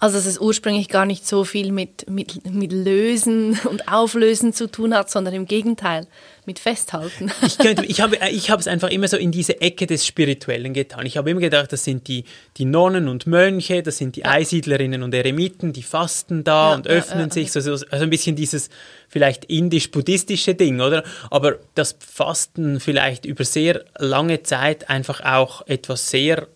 [0.04, 4.70] Also dass es ursprünglich gar nicht so viel mit, mit, mit Lösen und Auflösen zu
[4.70, 6.06] tun hat, sondern im Gegenteil
[6.44, 7.32] mit Festhalten.
[7.40, 10.74] Ich, könnte, ich, habe, ich habe es einfach immer so in diese Ecke des Spirituellen
[10.74, 11.06] getan.
[11.06, 12.24] Ich habe immer gedacht, das sind die,
[12.58, 14.26] die Nonnen und Mönche, das sind die ja.
[14.26, 17.50] Einsiedlerinnen und Eremiten, die fasten da ja, und öffnen ja, sich.
[17.50, 18.68] So, also ein bisschen dieses
[19.08, 21.02] vielleicht indisch-buddhistische Ding, oder?
[21.30, 26.46] Aber das Fasten vielleicht über sehr lange Zeit einfach auch etwas sehr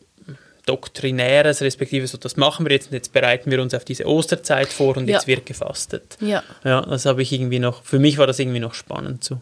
[0.68, 4.68] Doktrinäres, respektive so, das machen wir jetzt und jetzt bereiten wir uns auf diese Osterzeit
[4.68, 5.16] vor und ja.
[5.16, 6.16] jetzt wird gefastet.
[6.20, 6.42] Ja.
[6.64, 9.40] Ja, das habe ich irgendwie noch, für mich war das irgendwie noch spannend so.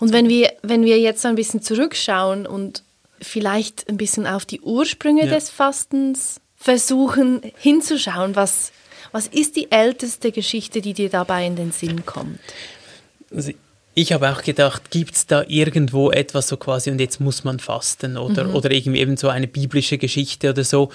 [0.00, 2.82] Und wenn wir, wenn wir jetzt ein bisschen zurückschauen und
[3.20, 5.34] vielleicht ein bisschen auf die Ursprünge ja.
[5.34, 8.72] des Fastens versuchen hinzuschauen, was,
[9.12, 12.40] was ist die älteste Geschichte, die dir dabei in den Sinn kommt?
[13.34, 13.52] Also
[13.98, 17.58] ich habe auch gedacht, gibt es da irgendwo etwas so quasi und jetzt muss man
[17.58, 18.54] fasten oder, mhm.
[18.54, 20.90] oder irgendwie eben so eine biblische Geschichte oder so.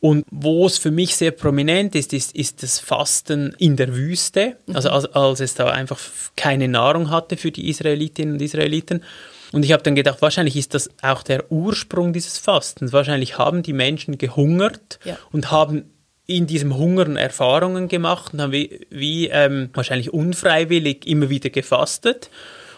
[0.00, 4.56] Und wo es für mich sehr prominent ist, ist, ist das Fasten in der Wüste,
[4.66, 4.76] mhm.
[4.76, 5.98] also als, als, es da einfach
[6.36, 9.02] keine Nahrung hatte für die Israelitinnen und Israeliten.
[9.50, 12.92] Und ich habe dann gedacht, wahrscheinlich ist das auch der Ursprung dieses Fastens.
[12.92, 15.18] Wahrscheinlich haben die Menschen gehungert ja.
[15.32, 15.90] und haben
[16.28, 22.28] in diesem Hungern Erfahrungen gemacht und haben wie, wie ähm, wahrscheinlich unfreiwillig immer wieder gefastet.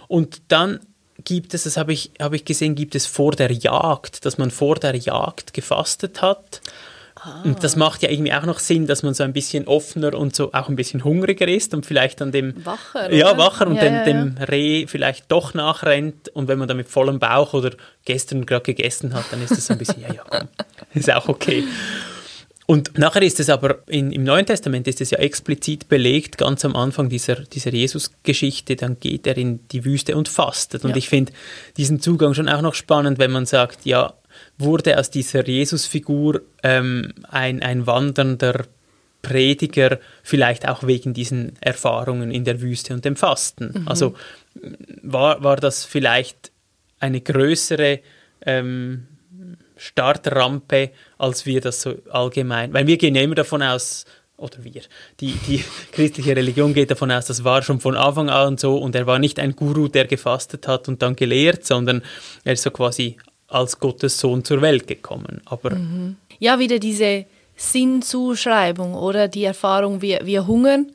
[0.06, 0.78] Und dann
[1.24, 4.52] gibt es, das habe ich, hab ich gesehen, gibt es vor der Jagd, dass man
[4.52, 6.60] vor der Jagd gefastet hat.
[7.16, 7.42] Ah.
[7.44, 10.34] Und das macht ja irgendwie auch noch Sinn, dass man so ein bisschen offener und
[10.34, 13.82] so auch ein bisschen hungriger ist und vielleicht an dem wacher, ja wacher und ja,
[13.82, 14.04] dem, ja, ja.
[14.04, 17.72] dem Reh vielleicht doch nachrennt und wenn man da mit vollem Bauch oder
[18.04, 20.48] gestern gerade gegessen hat, dann ist das so ein bisschen ja ja komm,
[20.94, 21.64] ist auch okay.
[22.70, 26.64] Und nachher ist es aber, in, im Neuen Testament ist es ja explizit belegt, ganz
[26.64, 30.84] am Anfang dieser, dieser Jesus-Geschichte, dann geht er in die Wüste und fastet.
[30.84, 30.96] Und ja.
[30.96, 31.32] ich finde
[31.76, 34.14] diesen Zugang schon auch noch spannend, wenn man sagt, ja,
[34.56, 38.66] wurde aus dieser Jesus-Figur ähm, ein, ein wandernder
[39.20, 43.80] Prediger, vielleicht auch wegen diesen Erfahrungen in der Wüste und dem Fasten.
[43.80, 43.88] Mhm.
[43.88, 44.14] Also
[45.02, 46.52] war, war das vielleicht
[47.00, 47.98] eine größere
[48.46, 49.08] ähm,
[49.80, 54.04] Startrampe, als wir das so allgemein, weil wir gehen ja immer davon aus,
[54.36, 54.82] oder wir,
[55.20, 58.94] die, die christliche Religion geht davon aus, das war schon von Anfang an so und
[58.94, 62.02] er war nicht ein Guru, der gefastet hat und dann gelehrt, sondern
[62.44, 63.16] er ist so quasi
[63.48, 65.40] als Gottes Sohn zur Welt gekommen.
[65.46, 66.16] Aber mhm.
[66.38, 67.24] Ja, wieder diese
[67.56, 70.92] Sinnzuschreibung oder die Erfahrung, wir, wir hungern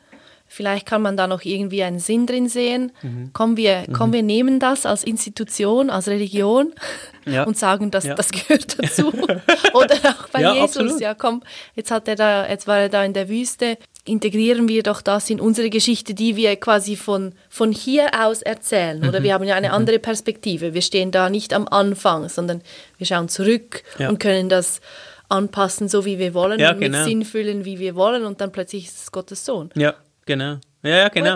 [0.48, 2.92] Vielleicht kann man da noch irgendwie einen Sinn drin sehen.
[3.02, 3.32] Mhm.
[3.34, 3.94] Komm, wir, mhm.
[3.94, 6.74] komm, wir nehmen das als Institution, als Religion
[7.26, 7.44] ja.
[7.44, 8.16] und sagen, dass ja.
[8.16, 9.08] das gehört dazu.
[9.74, 11.02] Oder auch bei ja, Jesus, absolut.
[11.02, 11.42] ja komm,
[11.76, 13.78] jetzt hat er da, jetzt war er da in der Wüste.
[14.06, 19.00] Integrieren wir doch das in unsere Geschichte, die wir quasi von, von hier aus erzählen.
[19.00, 19.10] Mhm.
[19.10, 19.74] Oder wir haben ja eine mhm.
[19.74, 20.76] andere Perspektive.
[20.76, 22.62] Wir stehen da nicht am Anfang, sondern
[23.00, 24.80] wir schauen zurück und können das
[25.28, 27.00] anpassen, so wie wir wollen ja, und genau.
[27.00, 29.72] mit Sinn füllen, wie wir wollen und dann plötzlich ist es Gottes Sohn.
[29.76, 30.58] Ja, Genau.
[30.84, 31.36] Ja, ja, genau.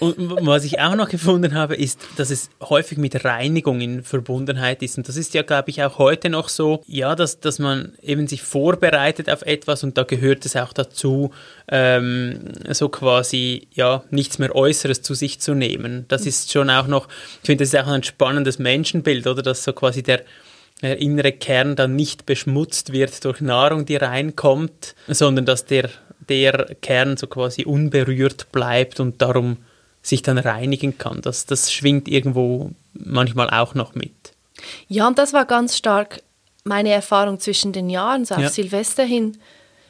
[0.00, 4.82] und was ich auch noch gefunden habe, ist, dass es häufig mit Reinigung in Verbundenheit
[4.82, 4.98] ist.
[4.98, 8.26] Und das ist ja, glaube ich, auch heute noch so, ja, dass, dass man eben
[8.26, 11.30] sich vorbereitet auf etwas und da gehört es auch dazu,
[11.68, 16.04] ähm, so quasi, ja, nichts mehr Äußeres zu sich zu nehmen.
[16.08, 17.08] Das ist schon auch noch,
[17.42, 19.42] ich finde, das ist auch ein spannendes Menschenbild, oder?
[19.42, 20.22] Dass so quasi der,
[20.82, 25.88] der innere Kern dann nicht beschmutzt wird durch Nahrung, die reinkommt, sondern dass der
[26.28, 29.58] der Kern so quasi unberührt bleibt und darum
[30.02, 31.22] sich dann reinigen kann.
[31.22, 34.12] Das, das schwingt irgendwo manchmal auch noch mit.
[34.88, 36.22] Ja, und das war ganz stark
[36.64, 38.48] meine Erfahrung zwischen den Jahren, so auf ja.
[38.48, 39.38] Silvester hin.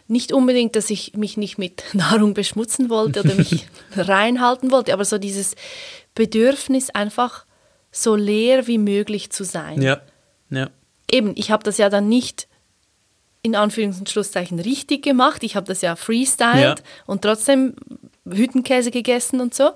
[0.07, 3.67] Nicht unbedingt, dass ich mich nicht mit Nahrung beschmutzen wollte oder mich
[3.97, 5.55] reinhalten wollte, aber so dieses
[6.15, 7.45] Bedürfnis, einfach
[7.91, 9.81] so leer wie möglich zu sein.
[9.81, 10.01] Ja,
[10.51, 10.69] ja.
[11.11, 12.49] Eben, ich habe das ja dann nicht
[13.45, 15.45] in Anführungs- und Schlusszeichen richtig gemacht.
[15.45, 16.85] Ich habe das ja freestyled ja.
[17.05, 17.75] und trotzdem
[18.27, 19.73] Hüttenkäse gegessen und so.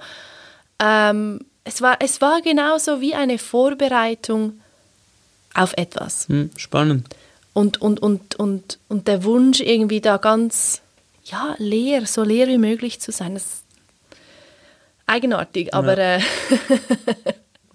[0.83, 4.59] Ähm, es, war, es war genauso wie eine Vorbereitung
[5.52, 6.28] auf etwas.
[6.28, 7.14] Hm, spannend.
[7.52, 10.81] Und, und, und, und, und der Wunsch, irgendwie da ganz
[11.24, 13.35] ja, leer, so leer wie möglich zu sein.
[13.35, 13.64] Das ist
[15.07, 15.98] eigenartig, aber.
[15.98, 16.16] Ja.
[16.16, 16.20] Äh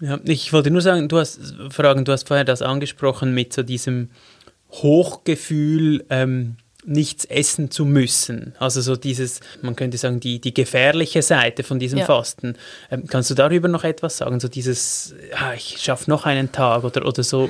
[0.00, 1.38] ja, ich wollte nur sagen, du hast
[1.70, 4.10] fragen, du hast vorher das angesprochen mit so diesem
[4.82, 6.56] Hochgefühl, ähm,
[6.86, 8.54] nichts essen zu müssen.
[8.58, 12.04] Also so dieses, man könnte sagen, die, die gefährliche Seite von diesem ja.
[12.04, 12.56] Fasten.
[12.90, 14.40] Ähm, kannst du darüber noch etwas sagen?
[14.40, 17.48] So dieses, ah, ich schaffe noch einen Tag oder, oder so.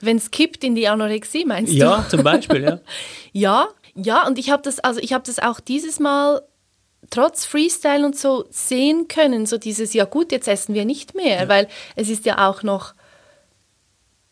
[0.00, 1.76] Wenn es kippt in die Anorexie, meinst du?
[1.76, 2.80] Ja, zum Beispiel, ja.
[3.32, 6.42] ja, ja, und ich habe das, also ich habe das auch dieses Mal
[7.10, 11.42] trotz Freestyle und so sehen können, so dieses, ja gut, jetzt essen wir nicht mehr,
[11.42, 11.48] ja.
[11.48, 12.94] weil es ist ja auch noch,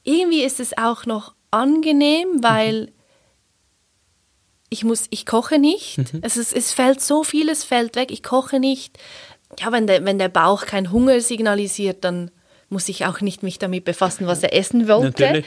[0.04, 2.88] irgendwie ist es auch noch angenehm, weil mhm.
[4.70, 5.98] ich muss, ich koche nicht.
[5.98, 6.20] Mhm.
[6.22, 8.10] Es, ist, es fällt so vieles fällt weg.
[8.10, 8.98] Ich koche nicht.
[9.58, 12.30] Ja, wenn der, wenn der Bauch keinen Hunger signalisiert, dann
[12.68, 15.42] muss ich auch nicht mich damit befassen, was er essen wollte.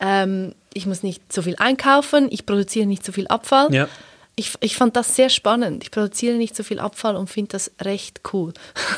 [0.00, 3.72] Ähm, ich muss nicht so viel einkaufen, ich produziere nicht so viel Abfall.
[3.72, 3.88] Ja.
[4.34, 5.84] Ich, ich fand das sehr spannend.
[5.84, 8.52] Ich produziere nicht so viel Abfall und finde das recht cool.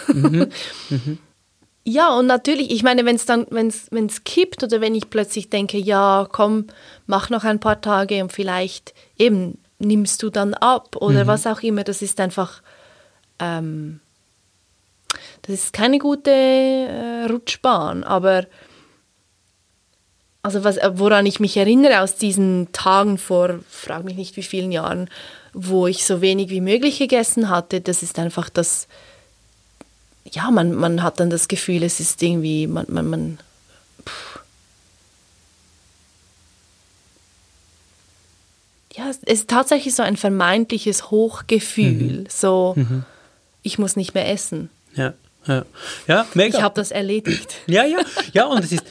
[0.07, 0.51] Mhm.
[0.91, 1.19] Mhm.
[1.87, 5.51] Ja, und natürlich, ich meine, wenn es dann, wenn es kippt oder wenn ich plötzlich
[5.51, 6.67] denke, ja, komm,
[7.07, 11.29] mach noch ein paar Tage und vielleicht eben nimmst du dann ab oder mhm.
[11.29, 12.63] was auch immer, das ist einfach,
[13.39, 14.01] ähm,
[15.43, 18.47] das ist keine gute äh, Rutschbahn, aber
[20.43, 24.73] also was, woran ich mich erinnere aus diesen Tagen vor, frag mich nicht wie vielen
[24.73, 25.11] Jahren,
[25.53, 28.89] wo ich so wenig wie möglich gegessen hatte, das ist einfach das,
[30.31, 33.39] ja, man, man hat dann das Gefühl, es ist irgendwie, man, man, man
[38.95, 42.27] ja, es ist tatsächlich so ein vermeintliches Hochgefühl, mhm.
[42.29, 43.05] so, mhm.
[43.63, 44.71] ich muss nicht mehr essen.
[44.95, 45.15] Ja,
[45.47, 45.65] ja,
[46.07, 46.59] ja mega.
[46.59, 47.57] Ich habe das erledigt.
[47.67, 47.99] Ja, ja,
[48.33, 48.85] ja, und es ist.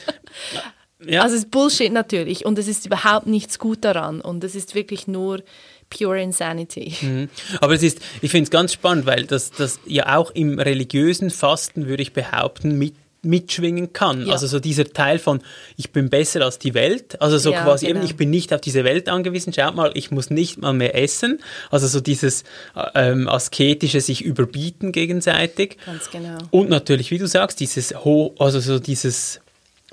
[0.52, 0.62] Ja.
[1.06, 4.74] Also es ist Bullshit natürlich und es ist überhaupt nichts gut daran und es ist
[4.74, 5.42] wirklich nur
[5.90, 6.94] pure Insanity.
[7.00, 7.28] Mhm.
[7.60, 11.30] Aber es ist, ich finde es ganz spannend, weil das, das ja auch im religiösen
[11.30, 12.94] Fasten, würde ich behaupten, mit
[13.24, 14.26] mitschwingen kann.
[14.26, 14.32] Ja.
[14.32, 15.40] Also so dieser Teil von,
[15.76, 17.20] ich bin besser als die Welt.
[17.20, 18.00] Also so ja, quasi genau.
[18.00, 19.52] eben, ich bin nicht auf diese Welt angewiesen.
[19.52, 21.40] Schaut mal, ich muss nicht mal mehr essen.
[21.70, 22.44] Also so dieses
[22.94, 25.78] ähm, asketische sich überbieten gegenseitig.
[25.86, 26.38] Ganz genau.
[26.50, 29.40] Und natürlich, wie du sagst, dieses Ho also so dieses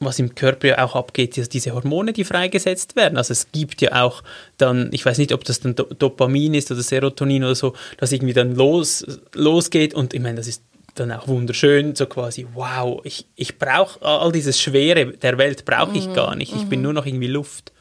[0.02, 3.18] was im Körper ja auch abgeht, ist diese Hormone, die freigesetzt werden.
[3.18, 4.24] Also es gibt ja auch
[4.58, 8.34] dann, ich weiß nicht, ob das dann Dopamin ist oder Serotonin oder so, das irgendwie
[8.34, 10.64] dann los, losgeht und ich meine, das ist
[10.96, 15.98] dann auch wunderschön, so quasi, wow, ich, ich brauche all dieses Schwere der Welt brauche
[15.98, 16.84] ich mhm, gar nicht, ich bin mhm.
[16.84, 17.72] nur noch irgendwie Luft.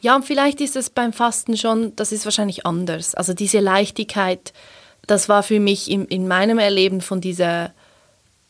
[0.00, 3.14] Ja, und vielleicht ist es beim Fasten schon, das ist wahrscheinlich anders.
[3.14, 4.52] Also diese Leichtigkeit,
[5.06, 7.72] das war für mich in, in meinem Erleben von dieser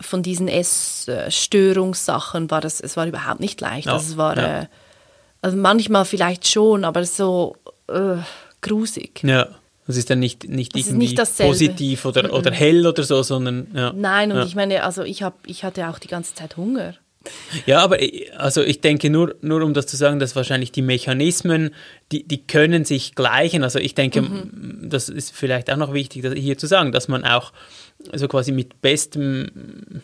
[0.01, 3.87] von diesen Essstörungssachen war das, es war überhaupt nicht leicht.
[3.87, 4.63] Ja, also es war, ja.
[4.63, 4.67] äh,
[5.43, 7.57] also manchmal vielleicht schon, aber so
[7.89, 8.17] äh,
[8.61, 9.23] grusig.
[9.23, 9.49] Ja.
[9.87, 13.67] Das ist dann nicht, nicht das irgendwie nicht positiv oder, oder hell oder so, sondern.
[13.75, 13.93] Ja.
[13.93, 14.47] Nein, und ja.
[14.47, 16.95] ich meine, also ich, hab, ich hatte auch die ganze Zeit Hunger.
[17.67, 17.99] Ja, aber
[18.37, 21.75] also ich denke nur, nur um das zu sagen, dass wahrscheinlich die Mechanismen,
[22.13, 23.63] die, die können sich gleichen.
[23.63, 24.89] Also ich denke, mhm.
[24.89, 27.53] das ist vielleicht auch noch wichtig hier zu sagen, dass man auch
[28.13, 30.01] so quasi mit bestem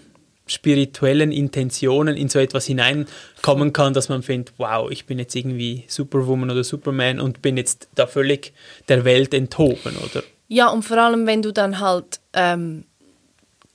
[0.50, 5.84] spirituellen Intentionen in so etwas hineinkommen kann, dass man findet, wow, ich bin jetzt irgendwie
[5.86, 8.52] Superwoman oder Superman und bin jetzt da völlig
[8.88, 10.24] der Welt enthoben, oder?
[10.48, 12.84] Ja, und vor allem, wenn du dann halt, ähm,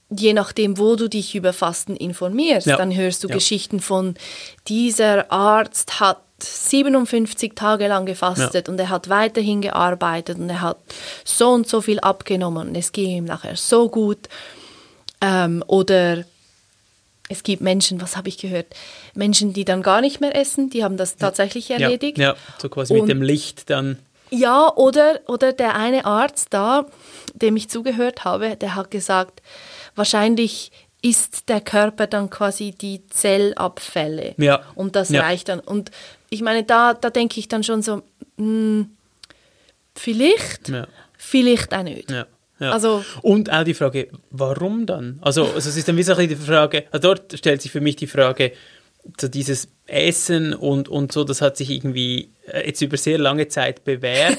[0.09, 2.75] je nachdem, wo du dich über Fasten informierst, ja.
[2.75, 3.35] dann hörst du ja.
[3.35, 4.15] Geschichten von,
[4.67, 8.71] dieser Arzt hat 57 Tage lang gefastet ja.
[8.71, 10.77] und er hat weiterhin gearbeitet und er hat
[11.23, 14.29] so und so viel abgenommen und es ging ihm nachher so gut.
[15.21, 16.25] Ähm, oder
[17.29, 18.67] es gibt Menschen, was habe ich gehört?
[19.15, 22.17] Menschen, die dann gar nicht mehr essen, die haben das tatsächlich erledigt.
[22.17, 23.97] Ja, ja so quasi Und, mit dem Licht dann.
[24.29, 26.85] Ja, oder, oder der eine Arzt da,
[27.33, 29.41] dem ich zugehört habe, der hat gesagt,
[29.95, 34.33] wahrscheinlich isst der Körper dann quasi die Zellabfälle.
[34.37, 34.63] Ja.
[34.73, 35.21] Und das ja.
[35.21, 35.59] reicht dann.
[35.59, 35.91] Und
[36.29, 38.03] ich meine, da, da denke ich dann schon so, mh,
[38.37, 38.89] hm,
[39.95, 40.87] vielleicht, ja.
[41.17, 42.11] vielleicht auch nicht.
[42.11, 42.25] Ja.
[42.59, 42.71] Ja.
[42.71, 45.19] Also, und auch die Frage, warum dann?
[45.21, 47.97] Also, also es ist dann wie so die Frage, also dort stellt sich für mich
[47.97, 48.53] die Frage,
[49.19, 53.47] so dieses Essen und, und so, das hat sich irgendwie äh, jetzt über sehr lange
[53.49, 54.37] Zeit bewährt.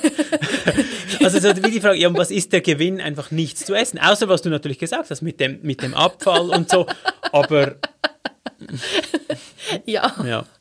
[1.22, 3.98] also so wie die Frage, ja, was ist der Gewinn, einfach nichts zu essen?
[3.98, 6.86] Außer was du natürlich gesagt hast mit dem, mit dem Abfall und so,
[7.32, 7.76] aber...
[9.84, 10.14] ja.
[10.24, 10.46] ja.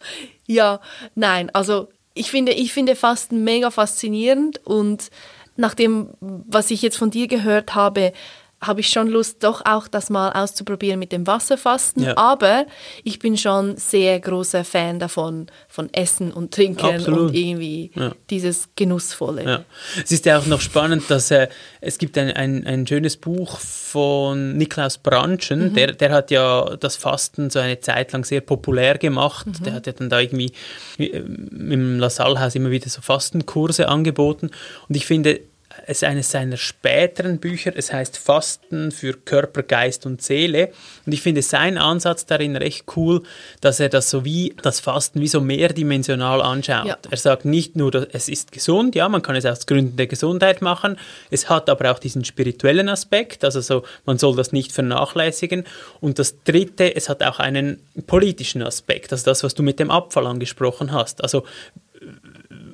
[0.47, 0.79] Ja,
[1.15, 5.09] nein, also ich finde, ich finde Fasten mega faszinierend und
[5.57, 8.13] nach dem, was ich jetzt von dir gehört habe,
[8.65, 12.03] habe ich schon Lust, doch auch das mal auszuprobieren mit dem Wasserfasten.
[12.03, 12.17] Ja.
[12.17, 12.65] Aber
[13.03, 17.29] ich bin schon sehr großer Fan davon, von Essen und Trinken Absolut.
[17.29, 18.13] und irgendwie ja.
[18.29, 19.43] dieses Genussvolle.
[19.43, 19.65] Ja.
[20.03, 21.47] Es ist ja auch noch spannend, dass äh,
[21.81, 25.73] es gibt ein, ein, ein schönes Buch von Niklaus Branschen, mhm.
[25.73, 29.47] der, der hat ja das Fasten so eine Zeit lang sehr populär gemacht.
[29.47, 29.63] Mhm.
[29.63, 30.51] Der hat ja dann da irgendwie
[30.97, 34.51] äh, im LaSalle-Haus immer wieder so Fastenkurse angeboten.
[34.87, 35.39] Und ich finde,
[35.85, 37.73] es ist eines seiner späteren Bücher.
[37.75, 40.71] Es heißt Fasten für Körper, Geist und Seele.
[41.05, 43.23] Und ich finde seinen Ansatz darin recht cool,
[43.61, 46.85] dass er das so wie das Fasten wie so mehrdimensional anschaut.
[46.87, 46.97] Ja.
[47.09, 50.61] Er sagt nicht nur, es ist gesund, ja, man kann es aus Gründen der Gesundheit
[50.61, 50.97] machen.
[51.29, 55.65] Es hat aber auch diesen spirituellen Aspekt, also so, man soll das nicht vernachlässigen.
[56.01, 59.91] Und das dritte, es hat auch einen politischen Aspekt, also das, was du mit dem
[59.91, 61.21] Abfall angesprochen hast.
[61.23, 61.43] Also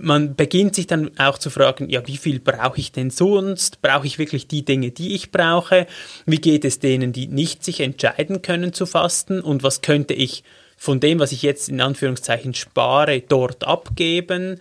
[0.01, 3.81] man beginnt sich dann auch zu fragen, ja, wie viel brauche ich denn sonst?
[3.81, 5.87] Brauche ich wirklich die Dinge, die ich brauche?
[6.25, 9.41] Wie geht es denen, die nicht sich entscheiden können zu fasten?
[9.41, 10.43] Und was könnte ich
[10.75, 14.59] von dem, was ich jetzt in Anführungszeichen spare, dort abgeben?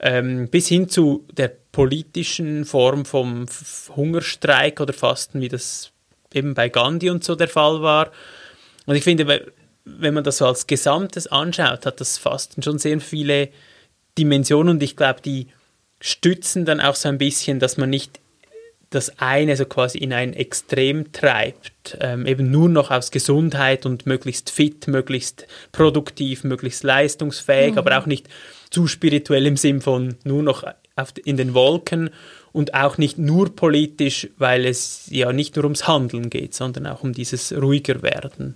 [0.00, 3.46] Ähm, bis hin zu der politischen Form vom
[3.94, 5.92] Hungerstreik oder Fasten, wie das
[6.34, 8.10] eben bei Gandhi und so der Fall war.
[8.86, 9.52] Und ich finde,
[9.84, 13.48] wenn man das so als Gesamtes anschaut, hat das Fasten schon sehr viele
[14.18, 15.48] Dimensionen und ich glaube, die
[16.00, 18.20] stützen dann auch so ein bisschen, dass man nicht
[18.90, 24.06] das eine so quasi in ein Extrem treibt, ähm, eben nur noch aus Gesundheit und
[24.06, 27.78] möglichst fit, möglichst produktiv, möglichst leistungsfähig, mhm.
[27.78, 28.28] aber auch nicht
[28.70, 30.64] zu spirituell im Sinn von nur noch
[30.96, 32.10] auf, in den Wolken
[32.52, 37.02] und auch nicht nur politisch, weil es ja nicht nur ums Handeln geht, sondern auch
[37.02, 38.54] um dieses ruhiger werden.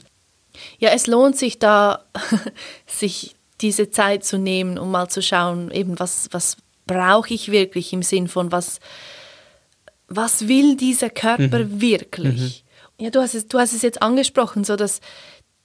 [0.79, 2.05] Ja, es lohnt sich da,
[2.87, 7.93] sich diese Zeit zu nehmen, um mal zu schauen, eben was, was brauche ich wirklich
[7.93, 8.81] im Sinn von was,
[10.09, 11.81] was will dieser Körper mhm.
[11.81, 12.65] wirklich?
[12.99, 13.05] Mhm.
[13.05, 15.01] Ja, du hast es, du hast es jetzt angesprochen, so dass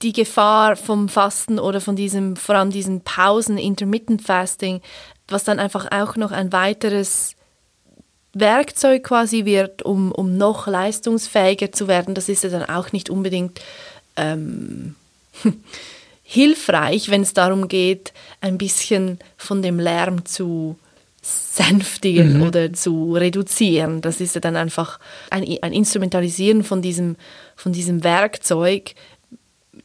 [0.02, 4.80] die Gefahr vom Fasten oder von diesem, vor allem diesen Pausen, Intermittent Fasting,
[5.28, 7.36] was dann einfach auch noch ein weiteres
[8.34, 13.10] Werkzeug quasi wird, um, um noch leistungsfähiger zu werden, das ist ja dann auch nicht
[13.10, 13.60] unbedingt
[14.16, 14.96] ähm,
[16.32, 20.76] hilfreich, wenn es darum geht, ein bisschen von dem Lärm zu
[21.20, 22.42] sänftigen mhm.
[22.42, 24.00] oder zu reduzieren.
[24.00, 27.16] Das ist ja dann einfach ein, ein Instrumentalisieren von diesem,
[27.54, 28.94] von diesem Werkzeug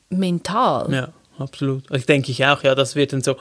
[0.10, 0.94] mental.
[0.94, 1.10] Ja
[1.40, 1.84] absolut.
[1.92, 3.38] Ich denke ich auch, ja, das wird dann so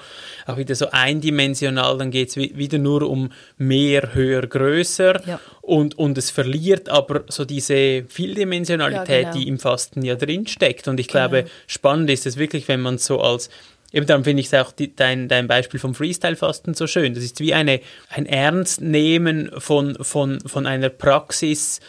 [0.47, 5.41] auch wieder so eindimensional, dann geht es wieder nur um mehr, höher, größer ja.
[5.63, 9.33] und, und es verliert aber so diese Vieldimensionalität, ja, genau.
[9.33, 10.89] die im Fasten ja drinsteckt.
[10.89, 11.55] Und ich glaube, genau.
[11.67, 13.51] spannend ist es wirklich, wenn man so als
[13.93, 17.15] Eben darum finde ich auch die, dein, dein Beispiel vom Freestyle-Fasten so schön.
[17.15, 17.81] Das ist wie eine,
[18.11, 21.81] ein Ernstnehmen von, von, von einer Praxis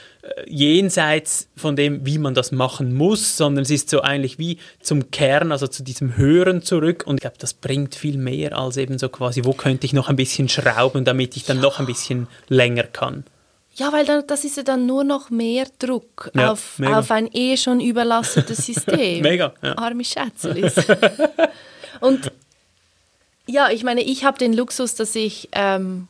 [0.48, 5.12] jenseits von dem, wie man das machen muss, sondern es ist so eigentlich wie zum
[5.12, 7.04] Kern, also zu diesem Hören zurück.
[7.06, 10.10] Und ich glaube, das bringt viel mehr als eben so quasi, wo könnte ich noch
[10.10, 11.64] ein bisschen schrauben, damit ich dann ja.
[11.64, 13.24] noch ein bisschen länger kann.
[13.76, 17.30] Ja, weil dann, das ist ja dann nur noch mehr Druck ja, auf, auf ein
[17.32, 19.22] eh schon überlastetes System.
[19.22, 19.54] mega.
[19.62, 19.78] Ja.
[19.78, 20.74] Arme Schätzelis.
[22.00, 22.32] Und
[23.46, 26.08] ja, ich meine, ich habe den Luxus, dass ich ähm,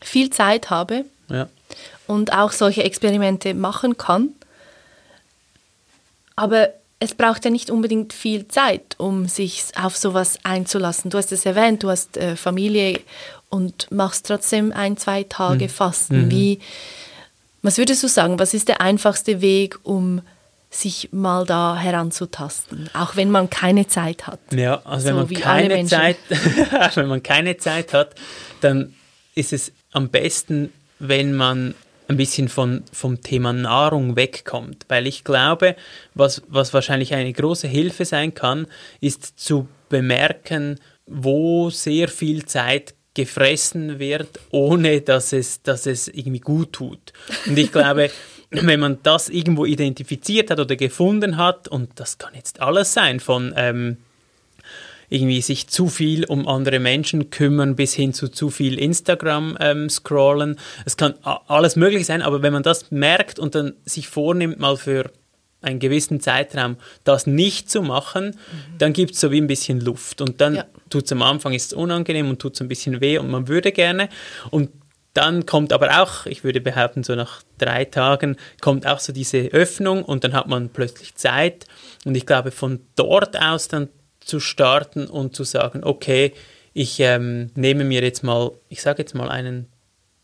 [0.00, 1.48] viel Zeit habe ja.
[2.06, 4.30] Und auch solche Experimente machen kann.
[6.36, 11.10] Aber es braucht ja nicht unbedingt viel Zeit, um sich auf sowas einzulassen.
[11.10, 13.00] Du hast es erwähnt, du hast äh, Familie
[13.48, 15.68] und machst trotzdem ein, zwei Tage mhm.
[15.68, 16.26] Fasten.
[16.26, 16.30] Mhm.
[16.30, 16.60] Wie,
[17.62, 20.22] was würdest du sagen, was ist der einfachste Weg, um
[20.70, 24.40] sich mal da heranzutasten, auch wenn man keine Zeit hat.
[24.52, 26.16] Ja, also wenn, so man keine Zeit,
[26.94, 28.14] wenn man keine Zeit hat,
[28.60, 28.94] dann
[29.34, 31.74] ist es am besten, wenn man
[32.08, 34.86] ein bisschen von, vom Thema Nahrung wegkommt.
[34.88, 35.76] Weil ich glaube,
[36.14, 38.66] was, was wahrscheinlich eine große Hilfe sein kann,
[39.00, 46.40] ist zu bemerken, wo sehr viel Zeit gefressen wird, ohne dass es, dass es irgendwie
[46.40, 47.12] gut tut.
[47.46, 48.10] Und ich glaube,
[48.50, 53.18] wenn man das irgendwo identifiziert hat oder gefunden hat, und das kann jetzt alles sein,
[53.20, 53.96] von ähm,
[55.08, 59.88] irgendwie sich zu viel um andere Menschen kümmern bis hin zu zu viel Instagram ähm,
[59.88, 60.58] scrollen.
[60.84, 64.76] Es kann alles möglich sein, aber wenn man das merkt und dann sich vornimmt, mal
[64.76, 65.10] für
[65.62, 68.78] einen gewissen Zeitraum das nicht zu machen, mhm.
[68.78, 70.20] dann gibt es so wie ein bisschen Luft.
[70.20, 70.64] Und dann ja.
[70.90, 73.72] tut es am Anfang ist unangenehm und tut es ein bisschen weh und man würde
[73.72, 74.08] gerne.
[74.50, 74.70] Und
[75.12, 79.38] dann kommt aber auch, ich würde behaupten, so nach drei Tagen kommt auch so diese
[79.38, 81.64] Öffnung und dann hat man plötzlich Zeit.
[82.04, 83.88] Und ich glaube, von dort aus dann
[84.26, 86.32] zu starten und zu sagen, okay,
[86.74, 89.68] ich ähm, nehme mir jetzt mal, ich sage jetzt mal einen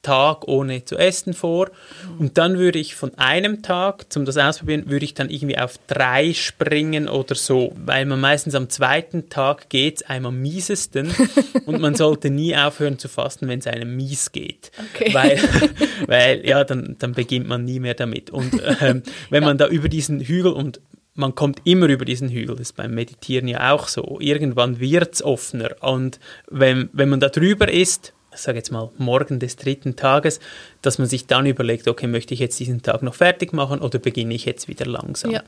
[0.02, 1.70] Tag ohne zu essen vor.
[2.18, 5.78] Und dann würde ich von einem Tag, zum das ausprobieren, würde ich dann irgendwie auf
[5.86, 11.12] drei springen oder so, weil man meistens am zweiten Tag geht es einem am miesesten
[11.66, 14.72] und man sollte nie aufhören zu fasten, wenn es einem mies geht.
[14.94, 15.14] Okay.
[15.14, 15.38] Weil,
[16.06, 18.30] weil ja, dann, dann beginnt man nie mehr damit.
[18.30, 19.48] Und ähm, wenn ja.
[19.48, 20.80] man da über diesen Hügel und
[21.14, 24.18] man kommt immer über diesen Hügel, das ist beim Meditieren ja auch so.
[24.20, 25.70] Irgendwann wird es offener.
[25.80, 30.40] Und wenn, wenn man da drüber ist, ich sage jetzt mal, morgen des dritten Tages,
[30.80, 33.98] dass man sich dann überlegt, okay, möchte ich jetzt diesen Tag noch fertig machen oder
[33.98, 35.32] beginne ich jetzt wieder langsam?
[35.32, 35.42] Ja.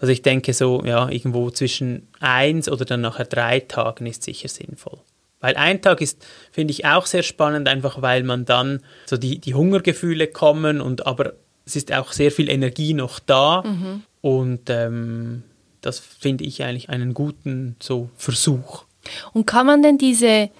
[0.00, 4.48] Also ich denke so, ja, irgendwo zwischen eins oder dann nachher drei Tagen ist sicher
[4.48, 4.98] sinnvoll.
[5.40, 9.38] Weil ein Tag ist, finde ich, auch sehr spannend, einfach weil man dann so die,
[9.38, 11.34] die Hungergefühle kommen und aber
[11.64, 14.02] es ist auch sehr viel Energie noch da mhm.
[14.20, 15.42] Und ähm,
[15.80, 18.84] das finde ich eigentlich einen guten so Versuch.
[19.32, 20.50] Und kann man denn diese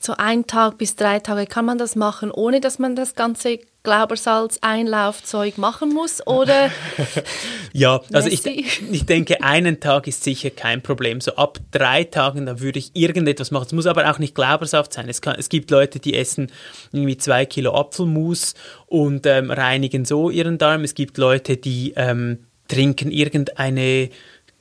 [0.00, 3.58] so ein Tag bis drei Tage kann man das machen, ohne dass man das ganze
[3.82, 6.70] Glaubersalz Einlaufzeug machen muss oder?
[7.72, 8.44] Ja also ich,
[8.92, 11.20] ich denke einen Tag ist sicher kein Problem.
[11.20, 13.66] So ab drei Tagen da würde ich irgendetwas machen.
[13.66, 15.08] Es muss aber auch nicht Glaubersaft sein.
[15.08, 16.50] Es, kann, es gibt Leute die essen
[16.92, 18.54] irgendwie zwei Kilo Apfelmus
[18.86, 20.84] und ähm, reinigen so ihren Darm.
[20.84, 24.10] Es gibt Leute die ähm, trinken irgendeine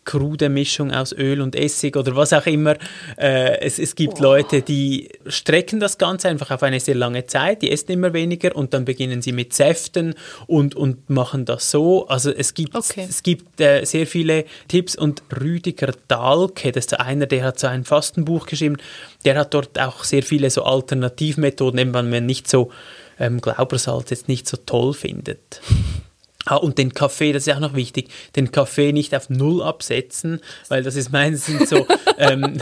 [0.08, 2.78] krude Mischung aus Öl und Essig oder was auch immer.
[3.18, 4.24] Äh, es, es gibt oh.
[4.24, 8.56] Leute, die strecken das Ganze einfach auf eine sehr lange Zeit, die essen immer weniger
[8.56, 10.16] und dann beginnen sie mit Säften
[10.48, 12.08] und, und machen das so.
[12.08, 13.06] Also es gibt, okay.
[13.08, 17.68] es gibt äh, sehr viele Tipps und Rüdiger Dahlke, das ist einer, der hat so
[17.68, 18.78] ein Fastenbuch geschrieben,
[19.26, 22.72] der hat dort auch sehr viele so Alternativmethoden, eben wenn man nicht so
[23.20, 25.62] ähm, Glaubersalz jetzt nicht so toll findet.
[26.50, 30.40] Ah, und den Kaffee, das ist auch noch wichtig, den Kaffee nicht auf Null absetzen,
[30.70, 31.86] weil das ist meistens so
[32.18, 32.58] ähm,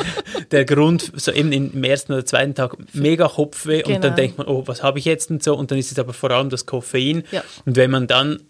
[0.49, 3.95] der Grund, so eben im ersten oder zweiten Tag mega Kopfweh genau.
[3.95, 4.15] und dann genau.
[4.15, 6.31] denkt man, oh, was habe ich jetzt und so und dann ist es aber vor
[6.31, 7.23] allem das Koffein.
[7.29, 7.43] Ja.
[7.65, 8.41] Und wenn man dann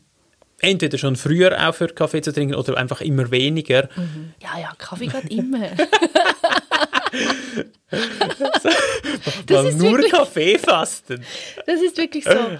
[0.62, 3.90] entweder schon früher aufhört, Kaffee zu trinken oder einfach immer weniger.
[3.96, 4.34] Mhm.
[4.42, 5.68] Ja, ja, Kaffee geht immer.
[9.46, 11.24] das ist nur wirklich, Kaffee fasten.
[11.66, 12.58] Das ist wirklich so.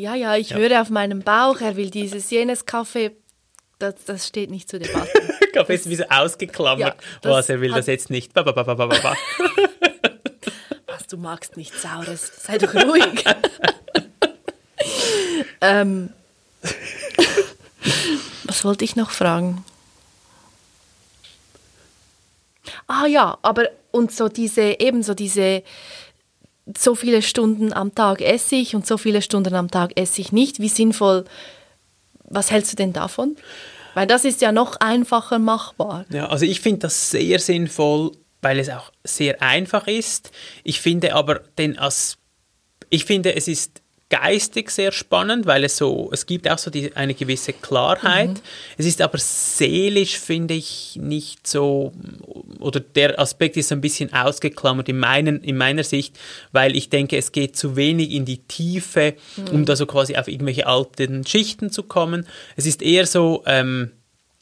[0.00, 0.56] Ja, ja, ich ja.
[0.56, 3.10] höre auf meinen Bauch, er will dieses, jenes Kaffee.
[3.78, 5.10] Das, das steht nicht zur Debatte.
[5.52, 6.96] Kaffee ist wie so ausgeklammert.
[7.22, 8.32] Ja, Was, er will das jetzt nicht.
[8.32, 8.88] Ba, ba, ba,
[10.86, 12.32] Was, du magst nichts Saures.
[12.42, 13.04] Sei doch ruhig.
[15.60, 16.08] ähm,
[18.44, 19.66] was wollte ich noch fragen?
[22.86, 25.62] Ah ja, aber und so diese, ebenso diese,
[26.78, 30.32] so viele Stunden am Tag esse ich und so viele Stunden am Tag esse ich
[30.32, 30.60] nicht.
[30.60, 31.24] Wie sinnvoll,
[32.24, 33.36] was hältst du denn davon?
[33.94, 36.04] Weil das ist ja noch einfacher machbar.
[36.10, 40.30] Ja, also ich finde das sehr sinnvoll, weil es auch sehr einfach ist.
[40.62, 42.16] Ich finde aber den As
[42.90, 43.80] ich finde, es ist
[44.10, 48.30] geistig sehr spannend, weil es so, es gibt auch so die, eine gewisse Klarheit.
[48.30, 48.40] Mhm.
[48.76, 51.92] Es ist aber seelisch, finde ich, nicht so,
[52.58, 56.18] oder der Aspekt ist so ein bisschen ausgeklammert in, meinen, in meiner Sicht,
[56.52, 59.48] weil ich denke, es geht zu wenig in die Tiefe, mhm.
[59.48, 62.26] um da so quasi auf irgendwelche alten Schichten zu kommen.
[62.56, 63.92] Es ist eher so, ähm,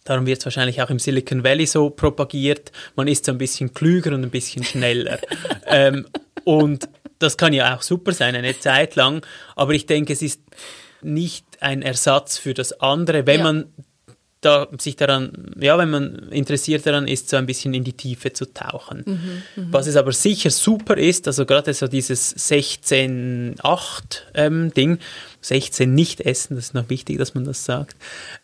[0.04, 2.72] Darum wird es wahrscheinlich auch im Silicon Valley so propagiert.
[2.96, 5.18] Man ist so ein bisschen klüger und ein bisschen schneller.
[5.66, 6.06] ähm,
[6.44, 6.88] und
[7.18, 9.24] das kann ja auch super sein, eine Zeit lang,
[9.56, 10.40] aber ich denke, es ist
[11.02, 13.44] nicht ein Ersatz für das andere, wenn ja.
[13.44, 13.66] man
[14.40, 18.32] da sich daran, ja, wenn man interessiert daran ist, so ein bisschen in die Tiefe
[18.32, 19.02] zu tauchen.
[19.04, 19.66] Mhm, mh.
[19.72, 24.98] Was es aber sicher super ist, also gerade so dieses 16-8-Ding, ähm,
[25.41, 27.97] 16 nicht essen, das ist noch wichtig, dass man das sagt,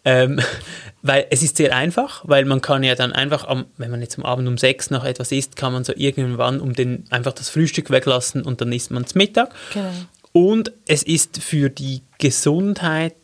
[0.04, 0.40] ähm,
[1.02, 4.18] weil es ist sehr einfach, weil man kann ja dann einfach, am, wenn man jetzt
[4.18, 7.50] am Abend um 6 noch etwas isst, kann man so irgendwann um den einfach das
[7.50, 9.54] Frühstück weglassen und dann isst man es Mittag.
[9.72, 9.90] Genau.
[10.32, 13.14] Und es ist für die Gesundheit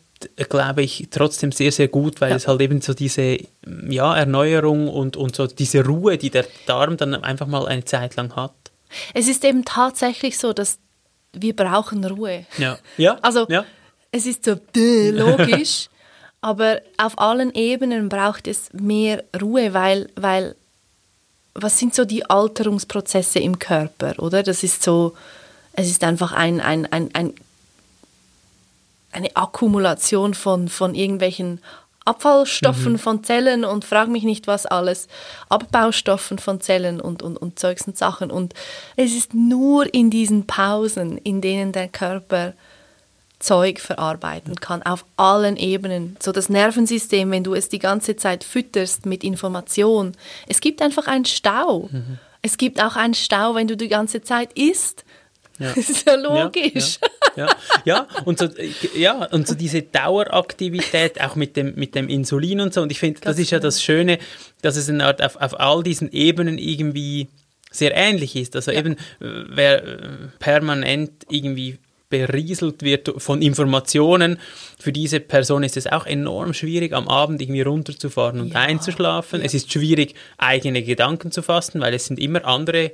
[0.49, 2.35] glaube ich, trotzdem sehr, sehr gut, weil ja.
[2.35, 3.37] es halt eben so diese
[3.89, 8.15] ja, Erneuerung und, und so diese Ruhe, die der Darm dann einfach mal eine Zeit
[8.15, 8.53] lang hat.
[9.13, 10.79] Es ist eben tatsächlich so, dass
[11.33, 12.45] wir brauchen Ruhe.
[12.57, 12.77] Ja.
[12.97, 13.17] ja.
[13.21, 13.65] Also ja.
[14.11, 15.89] es ist so logisch,
[16.41, 20.55] aber auf allen Ebenen braucht es mehr Ruhe, weil, weil
[21.53, 24.43] was sind so die Alterungsprozesse im Körper, oder?
[24.43, 25.15] Das ist so,
[25.73, 27.33] es ist einfach ein, ein, ein, ein
[29.11, 31.59] eine Akkumulation von, von irgendwelchen
[32.05, 32.99] Abfallstoffen mhm.
[32.99, 35.07] von Zellen und frag mich nicht was alles,
[35.49, 38.31] Abbaustoffen von Zellen und, und, und Zeugs und Sachen.
[38.31, 38.53] Und
[38.95, 42.53] es ist nur in diesen Pausen, in denen der Körper
[43.41, 46.15] Zeug verarbeiten kann, auf allen Ebenen.
[46.19, 50.13] So das Nervensystem, wenn du es die ganze Zeit fütterst mit Information.
[50.47, 51.89] Es gibt einfach einen Stau.
[51.91, 52.19] Mhm.
[52.41, 55.03] Es gibt auch einen Stau, wenn du die ganze Zeit isst.
[55.59, 55.71] Ja.
[55.75, 56.99] Das ist ja logisch.
[57.01, 57.20] Ja, ja,
[57.85, 58.07] ja.
[58.25, 58.47] und, so,
[58.95, 62.81] ja und so diese Daueraktivität, auch mit dem, mit dem Insulin und so.
[62.81, 64.19] Und ich finde, das ist ja das Schöne,
[64.61, 67.27] dass es eine Art auf, auf all diesen Ebenen irgendwie
[67.71, 68.55] sehr ähnlich ist.
[68.55, 68.79] Also ja.
[68.79, 69.83] eben, wer
[70.39, 71.77] permanent irgendwie
[72.11, 74.37] berieselt wird von Informationen,
[74.77, 79.39] für diese Person ist es auch enorm schwierig, am Abend irgendwie runterzufahren und ja, einzuschlafen.
[79.39, 79.45] Ja.
[79.45, 82.91] Es ist schwierig, eigene Gedanken zu fassen, weil es sind immer andere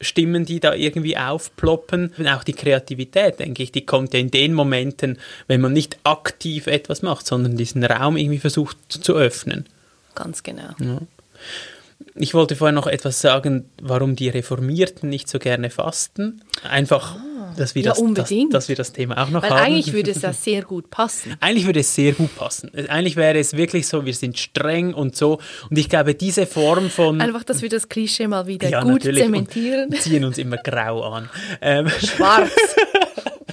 [0.00, 2.14] Stimmen, die da irgendwie aufploppen.
[2.18, 5.98] Und auch die Kreativität, denke ich, die kommt ja in den Momenten, wenn man nicht
[6.04, 9.66] aktiv etwas macht, sondern diesen Raum irgendwie versucht zu öffnen.
[10.14, 10.70] Ganz genau.
[10.78, 11.00] Ja.
[12.14, 16.42] Ich wollte vorher noch etwas sagen, warum die Reformierten nicht so gerne fasten.
[16.62, 17.27] Einfach ah
[17.58, 19.58] dass wir, ja, das, das, dass wir das Thema auch noch Weil haben.
[19.58, 21.36] Eigentlich würde es ja sehr gut passen.
[21.40, 22.70] Eigentlich würde es sehr gut passen.
[22.88, 25.38] Eigentlich wäre es wirklich so, wir sind streng und so.
[25.70, 27.20] Und ich glaube, diese Form von...
[27.20, 29.90] Einfach, dass wir das Klischee mal wieder ja, gut zementieren.
[29.90, 31.28] Und ziehen uns immer grau an.
[31.60, 32.50] Ähm, Schwarz.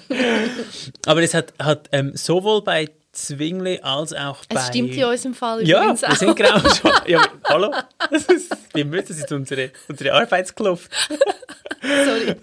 [1.05, 4.59] Aber es hat, hat ähm, sowohl bei Zwingli als auch bei...
[4.59, 6.09] Es stimmt in unserem Fall ja, übrigens auch.
[6.09, 6.91] wir sind genau schon...
[7.07, 7.71] Ja, hallo?
[8.11, 10.91] Das ist, wir müssen, ist unsere, unsere Arbeitskluft.
[11.81, 12.35] Sorry,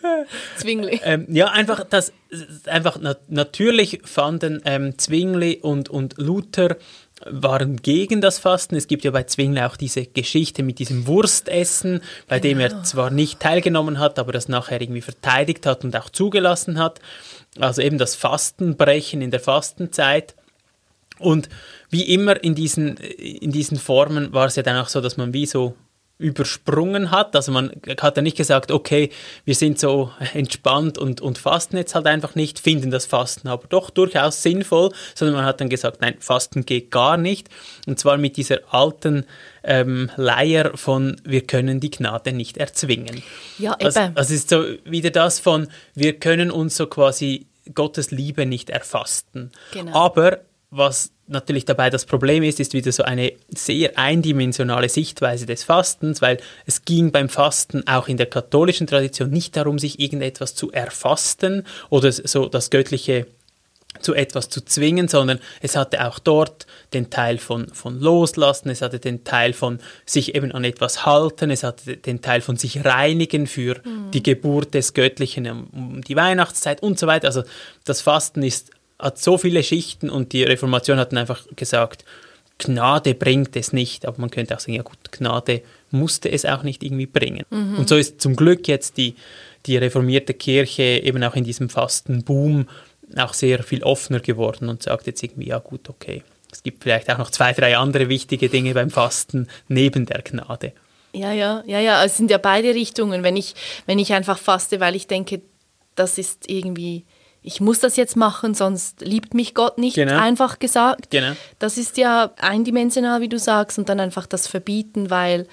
[0.56, 1.00] Zwingli.
[1.04, 2.12] Ähm, ja, einfach, das,
[2.66, 6.76] einfach na natürlich fanden ähm, Zwingli und, und Luther
[7.24, 8.76] waren gegen das Fasten.
[8.76, 12.50] Es gibt ja bei Zwingli auch diese Geschichte mit diesem Wurstessen, bei genau.
[12.50, 12.82] dem er genau.
[12.82, 17.00] zwar nicht teilgenommen hat, aber das nachher irgendwie verteidigt hat und auch zugelassen hat.
[17.58, 20.34] Also eben das Fastenbrechen in der Fastenzeit.
[21.22, 21.48] Und
[21.90, 25.32] wie immer in diesen, in diesen Formen war es ja dann auch so, dass man
[25.32, 25.74] wie so
[26.22, 27.36] übersprungen hat.
[27.36, 29.10] Also man hat ja nicht gesagt, okay,
[29.44, 33.66] wir sind so entspannt und, und fasten jetzt halt einfach nicht, finden das Fasten aber
[33.68, 37.48] doch durchaus sinnvoll, sondern man hat dann gesagt, nein, Fasten geht gar nicht.
[37.86, 39.26] Und zwar mit dieser alten
[39.64, 43.22] ähm, Leier von, wir können die Gnade nicht erzwingen.
[43.58, 43.86] Ja, eben.
[43.86, 48.70] Also, also ist so wieder das von, wir können uns so quasi Gottes Liebe nicht
[48.70, 49.50] erfasten.
[49.72, 49.94] Genau.
[49.94, 50.40] Aber
[50.72, 56.22] was natürlich dabei das Problem ist, ist wieder so eine sehr eindimensionale Sichtweise des Fastens,
[56.22, 60.72] weil es ging beim Fasten auch in der katholischen Tradition nicht darum, sich irgendetwas zu
[60.72, 63.26] erfasten oder so das göttliche
[64.00, 68.80] zu etwas zu zwingen, sondern es hatte auch dort den Teil von, von Loslassen, es
[68.80, 72.82] hatte den Teil von sich eben an etwas halten, es hatte den Teil von sich
[72.86, 74.10] reinigen für mhm.
[74.12, 77.26] die Geburt des Göttlichen um die Weihnachtszeit und so weiter.
[77.26, 77.42] Also
[77.84, 78.70] das Fasten ist
[79.02, 82.04] hat so viele Schichten und die Reformation hat dann einfach gesagt,
[82.58, 86.62] Gnade bringt es nicht, aber man könnte auch sagen, ja gut, Gnade musste es auch
[86.62, 87.44] nicht irgendwie bringen.
[87.50, 87.78] Mhm.
[87.78, 89.16] Und so ist zum Glück jetzt die,
[89.66, 92.68] die reformierte Kirche eben auch in diesem Fastenboom
[93.16, 96.22] auch sehr viel offener geworden und sagt jetzt irgendwie, ja gut, okay.
[96.50, 100.72] Es gibt vielleicht auch noch zwei, drei andere wichtige Dinge beim Fasten neben der Gnade.
[101.14, 103.22] Ja, ja, ja, ja, es sind ja beide Richtungen.
[103.22, 103.54] Wenn ich,
[103.86, 105.42] wenn ich einfach faste, weil ich denke,
[105.94, 107.04] das ist irgendwie
[107.42, 110.18] ich muss das jetzt machen, sonst liebt mich Gott nicht, genau.
[110.18, 111.10] einfach gesagt.
[111.10, 111.32] Genau.
[111.58, 115.46] Das ist ja eindimensional, wie du sagst, und dann einfach das Verbieten, weil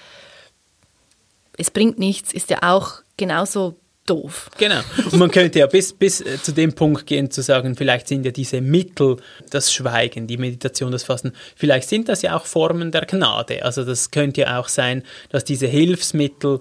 [1.58, 3.76] es bringt nichts, ist ja auch genauso
[4.06, 4.50] doof.
[4.58, 4.80] Genau.
[5.10, 8.24] Und man könnte ja bis, bis äh, zu dem Punkt gehen, zu sagen, vielleicht sind
[8.24, 9.16] ja diese Mittel,
[9.50, 13.64] das Schweigen, die Meditation, das Fasten, vielleicht sind das ja auch Formen der Gnade.
[13.64, 16.60] Also das könnte ja auch sein, dass diese Hilfsmittel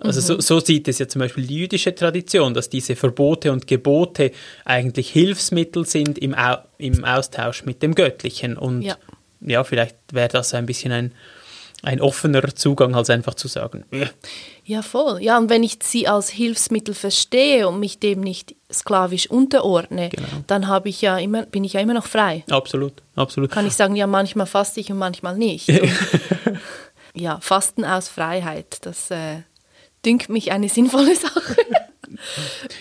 [0.00, 0.40] also so, mhm.
[0.40, 4.32] so, sieht es ja zum Beispiel die jüdische Tradition, dass diese Verbote und Gebote
[4.64, 8.56] eigentlich Hilfsmittel sind im, Au im Austausch mit dem Göttlichen.
[8.56, 8.96] Und ja,
[9.40, 11.12] ja vielleicht wäre das ein bisschen ein,
[11.82, 13.84] ein offener Zugang, als einfach zu sagen.
[14.64, 15.22] Ja, voll.
[15.22, 20.28] Ja, und wenn ich sie als Hilfsmittel verstehe und mich dem nicht sklavisch unterordne, genau.
[20.46, 22.44] dann habe ich ja immer, bin ich ja immer noch frei.
[22.50, 23.50] Absolut, absolut.
[23.50, 25.68] Kann ich sagen, ja, manchmal faste ich und manchmal nicht.
[25.68, 25.90] Und
[27.14, 29.42] ja, Fasten aus Freiheit, das äh,
[30.04, 31.56] dünkt mich eine sinnvolle Sache.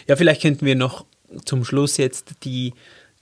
[0.07, 1.05] ja, vielleicht könnten wir noch
[1.45, 2.73] zum Schluss jetzt die,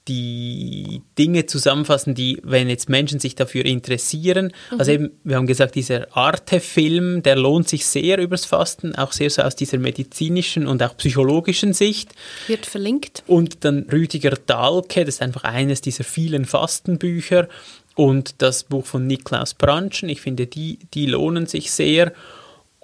[0.07, 4.79] die Dinge zusammenfassen, die, wenn jetzt Menschen sich dafür interessieren, mhm.
[4.79, 9.29] also eben, wir haben gesagt, dieser Arte-Film, der lohnt sich sehr übers Fasten, auch sehr
[9.29, 12.13] so aus dieser medizinischen und auch psychologischen Sicht.
[12.47, 13.23] Wird verlinkt.
[13.27, 17.49] Und dann Rüdiger Dahlke, das ist einfach eines dieser vielen Fastenbücher
[17.95, 22.13] und das Buch von Niklaus Branschen, ich finde, die, die lohnen sich sehr.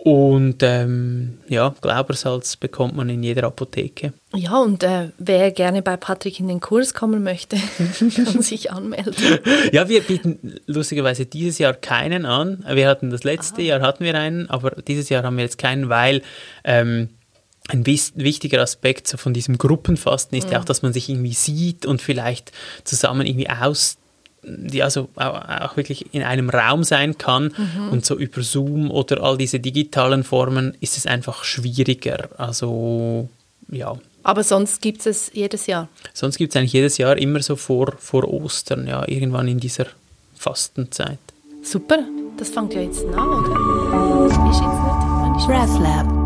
[0.06, 4.12] Und ähm, ja, Glaubersalz bekommt man in jeder Apotheke.
[4.36, 7.56] Ja, und äh, wer gerne bei Patrick in den Kurs kommen möchte,
[8.14, 9.16] kann sich anmelden.
[9.72, 12.66] Ja, wir bieten lustigerweise dieses Jahr keinen an.
[12.70, 13.68] Wir hatten das letzte Aha.
[13.68, 16.22] Jahr hatten wir einen, aber dieses Jahr haben wir jetzt keinen, weil
[16.66, 17.08] ähm,
[17.70, 21.86] ein wichtiger Aspekt so von diesem Gruppenfasten ist ja auch, dass man sich irgendwie sieht
[21.86, 22.52] und vielleicht
[22.84, 24.00] zusammen irgendwie aus
[24.44, 27.90] die also auch wirklich in einem Raum sein kann mhm.
[27.90, 32.30] und so über Zoom oder all diese digitalen Formen ist es einfach schwieriger.
[32.38, 33.30] Also
[33.70, 33.96] ja.
[34.24, 35.90] Aber sonst gibt es jedes Jahr?
[36.14, 39.88] Sonst gibt es eigentlich jedes Jahr immer so vor, vor Ostern, ja, irgendwann in dieser
[40.36, 41.20] Fastenzeit.
[41.62, 42.00] Super,
[42.38, 44.28] das fängt ja jetzt an, oder?
[44.28, 45.50] Ist jetzt nicht.
[45.50, 46.23] RefLab